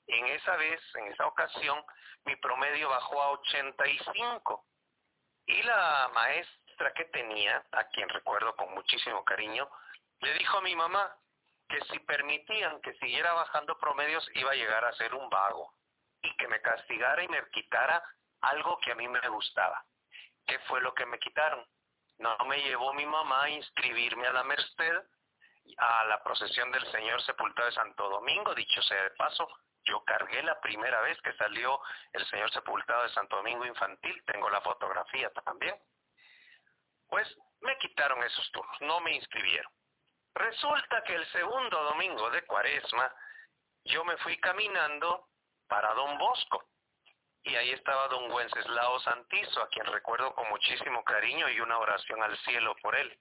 En 0.08 0.26
esa 0.28 0.56
vez, 0.58 0.82
en 0.96 1.08
esa 1.08 1.26
ocasión, 1.26 1.84
mi 2.26 2.36
promedio 2.38 2.90
bajó 2.90 3.22
a 3.22 3.32
85. 3.32 4.66
Y 5.48 5.62
la 5.64 6.10
maestra 6.14 6.94
que 6.94 7.06
tenía, 7.06 7.64
a 7.72 7.84
quien 7.86 8.10
recuerdo 8.10 8.56
con 8.56 8.74
muchísimo 8.74 9.24
cariño, 9.24 9.70
le 10.20 10.34
dijo 10.34 10.58
a 10.58 10.62
mi 10.62 10.76
mamá 10.76 11.16
que 11.70 11.80
si 11.86 12.00
permitían 12.00 12.82
que 12.82 12.94
siguiera 12.96 13.34
bajando 13.34 13.78
promedios 13.78 14.28
iba 14.36 14.52
a 14.52 14.56
llegar 14.56 14.86
a 14.86 14.94
ser 14.94 15.14
un 15.14 15.30
vago 15.30 15.74
y 16.22 16.36
que 16.38 16.48
me 16.48 16.62
castigara 16.62 17.24
y 17.24 17.28
me 17.28 17.48
quitara 17.52 18.04
algo 18.42 18.80
que 18.80 18.92
a 18.92 18.96
mí 18.96 19.08
me 19.08 19.28
gustaba. 19.30 19.84
¿Qué 20.46 20.60
fue 20.60 20.82
lo 20.82 20.94
que 20.94 21.06
me 21.06 21.20
quitaron? 21.20 21.66
No 22.18 22.38
me 22.46 22.62
llevó 22.62 22.94
mi 22.94 23.06
mamá 23.06 23.44
a 23.44 23.50
inscribirme 23.50 24.28
a 24.28 24.34
la 24.34 24.44
Merced, 24.44 25.04
a 25.78 26.06
la 26.06 26.24
procesión 26.24 26.72
del 26.72 26.86
Señor 26.92 27.22
Sepultado 27.24 27.68
de 27.68 27.76
Santo 27.76 28.10
Domingo, 28.10 28.54
dicho 28.54 28.82
sea 28.84 29.04
de 29.04 29.12
paso, 29.12 29.48
yo 29.86 30.04
cargué 30.04 30.42
la 30.44 30.60
primera 30.60 31.02
vez 31.02 31.20
que 31.22 31.34
salió 31.34 31.80
el 32.14 32.26
Señor 32.28 32.52
Sepultado 32.52 33.04
de 33.04 33.10
Santo 33.10 33.38
Domingo 33.38 33.66
Infantil, 33.66 34.24
tengo 34.26 34.50
la 34.50 34.62
fotografía 34.62 35.30
también. 35.46 35.76
Pues 37.08 37.28
me 37.62 37.78
quitaron 37.78 38.24
esos 38.24 38.52
turnos, 38.52 38.82
no 38.82 39.00
me 39.00 39.16
inscribieron. 39.16 39.72
Resulta 40.34 41.02
que 41.04 41.16
el 41.16 41.26
segundo 41.32 41.82
domingo 41.84 42.30
de 42.30 42.46
Cuaresma 42.46 43.14
yo 43.86 44.04
me 44.04 44.18
fui 44.18 44.38
caminando 44.38 45.30
para 45.68 45.94
Don 45.94 46.18
Bosco 46.18 46.66
y 47.44 47.56
ahí 47.56 47.72
estaba 47.72 48.08
Don 48.08 48.32
Wenceslao 48.32 49.00
Santizo, 49.02 49.62
a 49.62 49.70
quien 49.70 49.86
recuerdo 49.86 50.34
con 50.34 50.50
muchísimo 50.50 51.04
cariño 51.04 51.48
y 51.50 51.60
una 51.60 51.78
oración 51.78 52.22
al 52.24 52.36
cielo 52.40 52.76
por 52.82 52.96
él. 52.96 53.18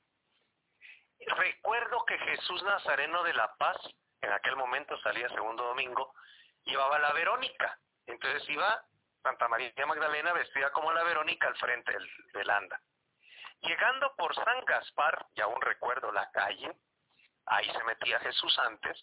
Recuerdo 1.27 2.05
que 2.07 2.18
Jesús 2.18 2.62
Nazareno 2.62 3.22
de 3.22 3.35
la 3.35 3.55
Paz, 3.57 3.77
en 4.22 4.33
aquel 4.33 4.57
momento 4.57 4.98
salía 5.03 5.29
segundo 5.29 5.64
domingo, 5.64 6.14
llevaba 6.64 6.98
la 6.98 7.12
Verónica. 7.12 7.79
Entonces 8.07 8.48
iba 8.48 8.85
Santa 9.22 9.48
María 9.48 9.72
Magdalena 9.87 10.33
vestida 10.33 10.70
como 10.72 10.92
la 10.92 11.03
Verónica 11.03 11.48
al 11.48 11.57
frente 11.57 11.96
del, 12.33 12.50
anda. 12.50 12.81
Llegando 13.61 14.14
por 14.16 14.35
San 14.35 14.64
Gaspar, 14.66 15.27
y 15.35 15.40
aún 15.40 15.61
recuerdo 15.62 16.12
la 16.12 16.31
calle, 16.31 16.77
ahí 17.46 17.70
se 17.72 17.85
metía 17.85 18.20
Jesús 18.20 18.59
antes, 18.59 19.03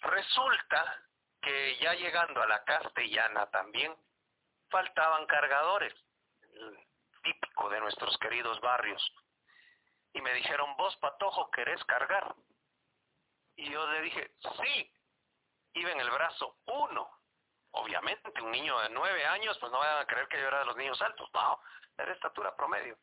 resulta 0.00 1.02
que 1.40 1.78
ya 1.78 1.94
llegando 1.94 2.42
a 2.42 2.46
la 2.46 2.62
Castellana 2.64 3.46
también 3.46 3.96
faltaban 4.68 5.26
cargadores, 5.26 5.94
típico 7.22 7.70
de 7.70 7.80
nuestros 7.80 8.18
queridos 8.18 8.60
barrios. 8.60 9.02
Y 10.12 10.20
me 10.20 10.34
dijeron, 10.34 10.76
vos, 10.76 10.94
Patojo, 10.96 11.50
¿querés 11.50 11.82
cargar? 11.84 12.34
Y 13.56 13.70
yo 13.70 13.86
le 13.92 14.02
dije, 14.02 14.30
sí, 14.60 14.92
iba 15.76 15.92
en 15.92 16.00
el 16.00 16.10
brazo 16.10 16.56
uno. 16.66 17.08
Obviamente, 17.72 18.40
un 18.40 18.50
niño 18.50 18.78
de 18.80 18.88
nueve 18.90 19.26
años, 19.26 19.56
pues 19.58 19.70
no 19.70 19.78
van 19.78 19.98
a 19.98 20.06
creer 20.06 20.28
que 20.28 20.40
yo 20.40 20.48
era 20.48 20.60
de 20.60 20.64
los 20.64 20.76
niños 20.76 21.00
altos. 21.02 21.28
No, 21.34 21.60
era 21.98 22.12
estatura 22.12 22.56
promedio. 22.56 22.96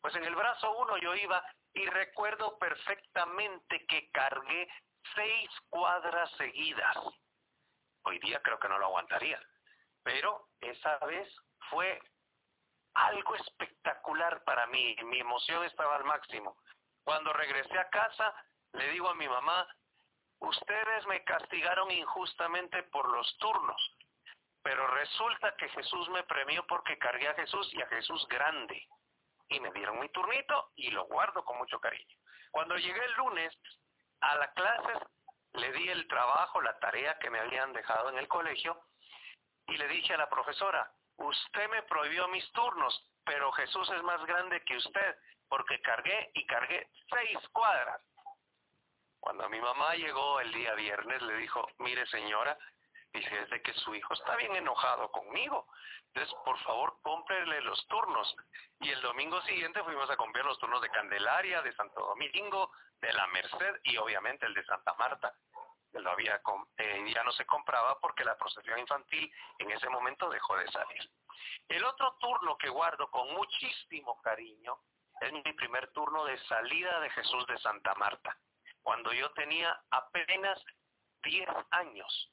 Pues 0.00 0.14
en 0.16 0.24
el 0.24 0.34
brazo 0.34 0.76
uno 0.78 0.96
yo 0.98 1.14
iba 1.14 1.44
y 1.74 1.86
recuerdo 1.86 2.58
perfectamente 2.58 3.86
que 3.86 4.10
cargué 4.10 4.68
seis 5.14 5.50
cuadras 5.68 6.30
seguidas. 6.32 6.96
Hoy 8.02 8.18
día 8.18 8.40
creo 8.42 8.58
que 8.58 8.68
no 8.68 8.78
lo 8.78 8.86
aguantaría. 8.86 9.40
Pero 10.02 10.48
esa 10.60 10.98
vez 11.06 11.28
fue 11.70 12.00
algo 12.94 13.34
espectacular 13.36 14.42
para 14.44 14.66
mí. 14.66 14.96
Mi 15.04 15.20
emoción 15.20 15.64
estaba 15.64 15.96
al 15.96 16.04
máximo. 16.04 16.56
Cuando 17.04 17.32
regresé 17.32 17.78
a 17.78 17.90
casa, 17.90 18.34
le 18.72 18.90
digo 18.90 19.08
a 19.08 19.14
mi 19.14 19.28
mamá, 19.28 19.66
ustedes 20.40 21.06
me 21.06 21.24
castigaron 21.24 21.90
injustamente 21.90 22.82
por 22.84 23.10
los 23.10 23.36
turnos, 23.38 23.96
pero 24.62 24.86
resulta 24.88 25.54
que 25.56 25.68
Jesús 25.68 26.08
me 26.10 26.22
premió 26.24 26.66
porque 26.66 26.98
cargué 26.98 27.28
a 27.28 27.34
Jesús 27.34 27.72
y 27.72 27.80
a 27.80 27.86
Jesús 27.86 28.26
grande. 28.28 28.86
Y 29.48 29.60
me 29.60 29.70
dieron 29.72 30.00
mi 30.00 30.08
turnito 30.08 30.72
y 30.74 30.90
lo 30.90 31.04
guardo 31.04 31.44
con 31.44 31.58
mucho 31.58 31.78
cariño. 31.80 32.16
Cuando 32.50 32.76
llegué 32.76 33.04
el 33.04 33.12
lunes 33.12 33.56
a 34.20 34.36
la 34.36 34.52
clase, 34.52 34.92
le 35.54 35.72
di 35.72 35.88
el 35.88 36.08
trabajo, 36.08 36.60
la 36.60 36.78
tarea 36.80 37.18
que 37.18 37.30
me 37.30 37.38
habían 37.38 37.72
dejado 37.72 38.08
en 38.10 38.18
el 38.18 38.28
colegio 38.28 38.80
y 39.68 39.76
le 39.76 39.88
dije 39.88 40.14
a 40.14 40.18
la 40.18 40.28
profesora, 40.28 40.90
usted 41.16 41.68
me 41.70 41.82
prohibió 41.84 42.28
mis 42.28 42.50
turnos, 42.52 43.08
pero 43.24 43.52
Jesús 43.52 43.88
es 43.90 44.02
más 44.02 44.24
grande 44.26 44.62
que 44.64 44.76
usted 44.76 45.16
porque 45.48 45.80
cargué 45.80 46.30
y 46.34 46.46
cargué 46.46 46.88
seis 47.08 47.38
cuadras. 47.52 48.00
Cuando 49.26 49.48
mi 49.48 49.60
mamá 49.60 49.96
llegó 49.96 50.38
el 50.38 50.52
día 50.52 50.72
viernes, 50.74 51.20
le 51.20 51.34
dijo, 51.38 51.66
mire 51.78 52.06
señora, 52.06 52.56
Dice, 53.12 53.46
de 53.46 53.60
que 53.60 53.72
su 53.72 53.92
hijo 53.92 54.14
está 54.14 54.36
bien 54.36 54.54
enojado 54.54 55.10
conmigo. 55.10 55.66
Entonces, 56.08 56.32
por 56.44 56.56
favor, 56.60 56.96
cómprele 57.02 57.60
los 57.62 57.84
turnos. 57.88 58.36
Y 58.78 58.90
el 58.90 59.02
domingo 59.02 59.42
siguiente 59.42 59.82
fuimos 59.82 60.08
a 60.10 60.16
comprar 60.16 60.44
los 60.44 60.56
turnos 60.60 60.80
de 60.80 60.90
Candelaria, 60.90 61.60
de 61.60 61.74
Santo 61.74 62.06
Domingo, 62.06 62.70
de 63.00 63.12
la 63.14 63.26
Merced 63.26 63.80
y 63.82 63.96
obviamente 63.96 64.46
el 64.46 64.54
de 64.54 64.64
Santa 64.64 64.94
Marta. 64.94 65.34
Lo 65.94 66.12
había, 66.12 66.40
eh, 66.76 67.12
ya 67.12 67.24
no 67.24 67.32
se 67.32 67.46
compraba 67.46 67.98
porque 67.98 68.24
la 68.24 68.38
procesión 68.38 68.78
infantil 68.78 69.28
en 69.58 69.72
ese 69.72 69.88
momento 69.88 70.30
dejó 70.30 70.56
de 70.56 70.68
salir. 70.68 71.10
El 71.66 71.84
otro 71.84 72.16
turno 72.20 72.56
que 72.58 72.68
guardo 72.68 73.10
con 73.10 73.34
muchísimo 73.34 74.22
cariño 74.22 74.78
es 75.20 75.32
mi 75.32 75.52
primer 75.54 75.90
turno 75.92 76.26
de 76.26 76.38
salida 76.46 77.00
de 77.00 77.10
Jesús 77.10 77.44
de 77.48 77.58
Santa 77.58 77.92
Marta, 77.96 78.38
cuando 78.86 79.12
yo 79.12 79.28
tenía 79.32 79.76
apenas 79.90 80.62
10 81.24 81.48
años. 81.72 82.30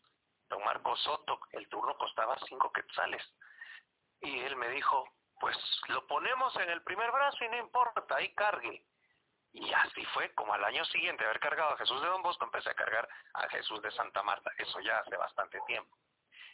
Don 0.48 0.64
Marco 0.64 0.96
Soto, 0.98 1.40
el 1.52 1.68
turno 1.68 1.98
costaba 1.98 2.38
5 2.48 2.72
quetzales. 2.72 3.24
Y 4.22 4.40
él 4.42 4.56
me 4.58 4.70
dijo, 4.70 5.04
pues 5.40 5.58
lo 5.88 6.06
ponemos 6.06 6.56
en 6.58 6.70
el 6.70 6.84
primer 6.84 7.12
brazo 7.12 7.44
y 7.44 7.50
no 7.50 7.58
importa, 7.58 8.16
ahí 8.16 8.36
cargue. 8.36 8.86
Y 9.52 9.74
así 9.74 10.06
fue, 10.14 10.32
como 10.36 10.54
al 10.54 10.64
año 10.64 10.86
siguiente 10.86 11.26
haber 11.26 11.40
cargado 11.40 11.72
a 11.72 11.78
Jesús 11.78 12.00
de 12.04 12.08
Don 12.08 12.22
Bosco, 12.22 12.46
empecé 12.46 12.70
a 12.70 12.76
cargar 12.76 13.10
a 13.34 13.50
Jesús 13.50 13.82
de 13.82 13.90
Santa 13.90 14.22
Marta. 14.22 14.52
Eso 14.60 14.80
ya 14.82 15.00
hace 15.00 15.18
bastante 15.18 15.60
tiempo. 15.66 15.98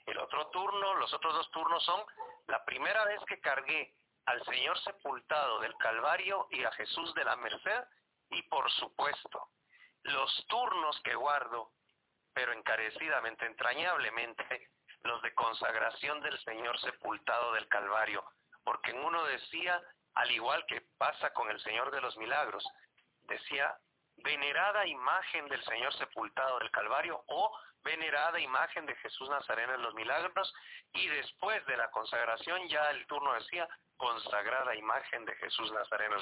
El 0.05 0.17
otro 0.17 0.47
turno, 0.47 0.93
los 0.93 1.13
otros 1.13 1.33
dos 1.33 1.51
turnos 1.51 1.83
son 1.83 2.01
la 2.47 2.63
primera 2.63 3.03
vez 3.03 3.19
que 3.25 3.41
cargué 3.41 3.93
al 4.27 4.41
Señor 4.45 4.79
sepultado 4.79 5.59
del 5.59 5.75
Calvario 5.75 6.47
y 6.51 6.63
a 6.63 6.71
Jesús 6.71 7.13
de 7.15 7.25
la 7.25 7.35
Merced 7.35 7.83
y 8.29 8.43
por 8.43 8.71
supuesto 8.71 9.49
los 10.09 10.45
turnos 10.47 10.99
que 11.03 11.15
guardo, 11.15 11.71
pero 12.33 12.53
encarecidamente, 12.53 13.45
entrañablemente, 13.45 14.69
los 15.03 15.21
de 15.21 15.33
consagración 15.33 16.21
del 16.21 16.37
Señor 16.43 16.79
sepultado 16.79 17.53
del 17.53 17.67
Calvario, 17.67 18.23
porque 18.63 18.91
en 18.91 18.99
uno 19.03 19.23
decía, 19.25 19.81
al 20.15 20.31
igual 20.31 20.65
que 20.67 20.81
pasa 20.97 21.31
con 21.33 21.49
el 21.49 21.59
Señor 21.61 21.91
de 21.91 22.01
los 22.01 22.17
Milagros, 22.17 22.65
decía, 23.23 23.77
venerada 24.17 24.85
imagen 24.85 25.47
del 25.47 25.63
Señor 25.63 25.93
sepultado 25.93 26.59
del 26.59 26.71
Calvario 26.71 27.23
o 27.27 27.57
venerada 27.83 28.39
imagen 28.39 28.85
de 28.85 28.95
Jesús 28.97 29.29
Nazareno 29.29 29.75
en 29.75 29.81
los 29.81 29.93
milagros 29.93 30.53
y 30.93 31.07
después 31.07 31.65
de 31.65 31.77
la 31.77 31.89
consagración 31.91 32.67
ya 32.67 32.89
el 32.91 33.05
turno 33.07 33.33
decía 33.33 33.67
consagrada 33.97 34.75
imagen 34.75 35.25
de 35.25 35.35
Jesús 35.35 35.71
Nazareno 35.71 36.17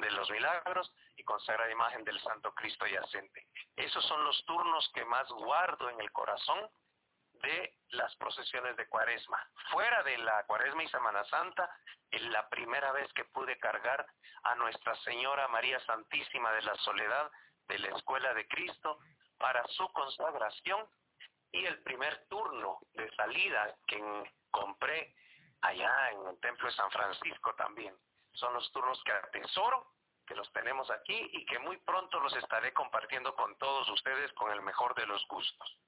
de 0.00 0.10
los 0.10 0.30
milagros 0.30 0.92
y 1.16 1.24
consagrada 1.24 1.70
imagen 1.70 2.04
del 2.04 2.20
Santo 2.20 2.52
Cristo 2.54 2.86
yacente. 2.86 3.46
Esos 3.76 4.04
son 4.06 4.24
los 4.24 4.44
turnos 4.46 4.90
que 4.94 5.04
más 5.04 5.28
guardo 5.28 5.88
en 5.90 6.00
el 6.00 6.10
corazón 6.12 6.68
de 7.42 7.74
las 7.90 8.14
procesiones 8.16 8.76
de 8.76 8.88
Cuaresma. 8.88 9.38
Fuera 9.70 10.02
de 10.02 10.18
la 10.18 10.44
Cuaresma 10.44 10.82
y 10.82 10.88
Semana 10.88 11.24
Santa, 11.24 11.70
es 12.10 12.22
la 12.22 12.48
primera 12.48 12.92
vez 12.92 13.10
que 13.14 13.24
pude 13.26 13.58
cargar 13.58 14.06
a 14.42 14.54
Nuestra 14.56 14.94
Señora 15.02 15.48
María 15.48 15.80
Santísima 15.86 16.52
de 16.52 16.62
la 16.62 16.74
Soledad 16.76 17.30
de 17.68 17.78
la 17.78 17.96
Escuela 17.96 18.34
de 18.34 18.46
Cristo 18.48 18.98
para 19.38 19.66
su 19.68 19.88
consagración 19.92 20.86
y 21.52 21.64
el 21.64 21.82
primer 21.82 22.26
turno 22.28 22.78
de 22.92 23.10
salida 23.14 23.74
que 23.86 24.00
compré 24.50 25.14
allá 25.62 26.10
en 26.10 26.26
el 26.28 26.40
Templo 26.40 26.68
de 26.68 26.74
San 26.74 26.90
Francisco 26.90 27.54
también. 27.54 27.96
Son 28.32 28.52
los 28.54 28.70
turnos 28.72 29.02
que 29.04 29.12
atesoro, 29.12 29.86
que 30.26 30.34
los 30.34 30.50
tenemos 30.52 30.90
aquí 30.90 31.28
y 31.32 31.44
que 31.44 31.58
muy 31.58 31.76
pronto 31.78 32.20
los 32.20 32.34
estaré 32.36 32.72
compartiendo 32.72 33.34
con 33.34 33.56
todos 33.58 33.88
ustedes 33.90 34.32
con 34.34 34.52
el 34.52 34.62
mejor 34.62 34.94
de 34.94 35.06
los 35.06 35.26
gustos. 35.28 35.78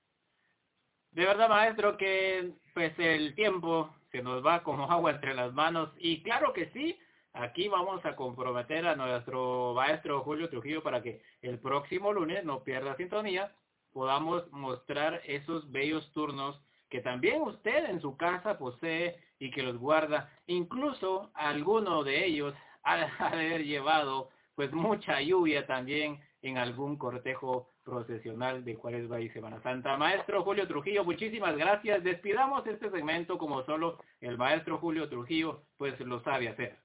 De 1.13 1.27
verdad, 1.27 1.49
maestro, 1.49 1.97
que 1.97 2.53
pues 2.73 2.99
el 2.99 3.35
tiempo 3.35 3.95
se 4.11 4.23
nos 4.23 4.45
va 4.45 4.63
como 4.63 4.85
agua 4.91 5.13
entre 5.13 5.35
las 5.35 5.53
manos 5.53 5.91
y 5.99 6.23
claro 6.23 6.53
que 6.53 6.71
sí, 6.71 6.99
aquí 7.35 7.69
vamos 7.69 8.05
a 8.05 8.17
comprometer 8.17 8.87
a 8.87 8.97
nuestro 8.97 9.75
maestro 9.75 10.23
Julio 10.23 10.49
Trujillo 10.49 10.83
para 10.83 11.03
que 11.03 11.23
el 11.43 11.59
próximo 11.61 12.13
lunes 12.13 12.45
no 12.45 12.65
pierda 12.65 12.97
sintonía, 12.97 13.55
podamos 13.93 14.51
mostrar 14.53 15.21
esos 15.25 15.71
bellos 15.71 16.11
turnos 16.13 16.61
que 16.89 17.01
también 17.01 17.43
usted 17.43 17.87
en 17.87 18.01
su 18.01 18.17
casa 18.17 18.59
posee 18.59 19.19
y 19.43 19.51
que 19.51 19.65
los 19.65 19.77
guarda. 19.77 20.31
Incluso 20.47 21.33
alguno 21.35 22.05
de 22.05 22.25
ellos 22.25 22.55
ha 22.85 23.09
haber 23.19 23.65
llevado 23.65 24.31
pues 24.55 24.73
mucha 24.73 25.21
lluvia 25.21 25.67
también 25.67 26.21
en 26.43 26.59
algún 26.59 26.97
cortejo 26.97 27.71
procesional 27.83 28.65
de 28.65 28.77
Cuaresma 28.77 29.19
y 29.19 29.31
Semana 29.31 29.61
Santa. 29.63 29.97
Maestro 29.97 30.45
Julio 30.45 30.69
Trujillo, 30.69 31.03
muchísimas 31.05 31.57
gracias. 31.57 32.05
Despidamos 32.05 32.65
este 32.69 32.89
segmento 32.91 33.37
como 33.37 33.65
solo 33.65 33.99
el 34.21 34.39
maestro 34.39 34.79
Julio 34.79 35.09
Trujillo 35.09 35.65
pues 35.77 35.99
lo 35.99 36.23
sabe 36.23 36.49
hacer. 36.49 36.79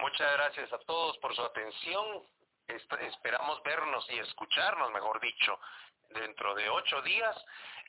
Muchas 0.00 0.32
gracias 0.34 0.70
a 0.70 0.78
todos 0.80 1.16
por 1.18 1.34
su 1.34 1.42
atención. 1.42 2.24
esperamos 2.66 3.62
vernos 3.62 4.06
y 4.10 4.18
escucharnos, 4.18 4.92
mejor 4.92 5.18
dicho, 5.20 5.58
dentro 6.12 6.54
de 6.54 6.68
ocho 6.68 7.02
días. 7.02 7.36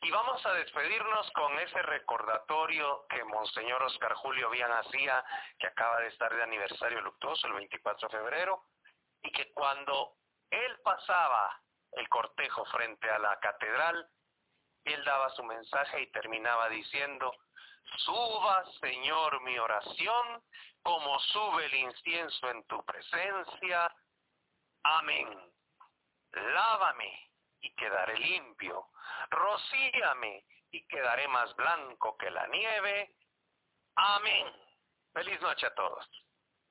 Y 0.01 0.12
vamos 0.12 0.45
a 0.45 0.53
despedirnos 0.53 1.31
con 1.31 1.57
ese 1.59 1.81
recordatorio 1.81 3.05
que 3.09 3.23
Monseñor 3.23 3.81
Oscar 3.83 4.13
Julio 4.15 4.49
Vian 4.49 4.71
hacía, 4.71 5.23
que 5.57 5.67
acaba 5.67 5.99
de 6.01 6.07
estar 6.09 6.33
de 6.36 6.43
aniversario 6.43 6.99
luctuoso, 7.01 7.47
el 7.47 7.53
24 7.53 8.09
de 8.09 8.17
febrero, 8.17 8.65
y 9.21 9.31
que 9.31 9.53
cuando 9.53 10.17
él 10.49 10.79
pasaba 10.83 11.57
el 11.93 12.09
cortejo 12.09 12.65
frente 12.65 13.09
a 13.09 13.19
la 13.19 13.39
catedral, 13.39 14.09
él 14.83 15.05
daba 15.05 15.29
su 15.31 15.43
mensaje 15.43 16.01
y 16.01 16.12
terminaba 16.12 16.67
diciendo, 16.67 17.33
suba 17.97 18.65
Señor 18.81 19.41
mi 19.43 19.57
oración, 19.57 20.43
como 20.81 21.17
sube 21.19 21.65
el 21.65 21.75
incienso 21.75 22.49
en 22.49 22.63
tu 22.65 22.83
presencia. 22.83 23.95
Amén. 24.83 25.53
Lávame 26.33 27.33
y 27.63 27.73
quedaré 27.76 28.17
limpio. 28.19 28.89
Rocíame 29.30 30.45
y 30.71 30.86
quedaré 30.88 31.28
más 31.30 31.56
blanco 31.56 32.15
que 32.17 32.30
la 32.30 32.45
nieve. 32.47 33.15
Amén. 33.95 34.47
Feliz 35.13 35.41
noche 35.41 35.65
a 35.65 35.73
todos. 35.73 36.22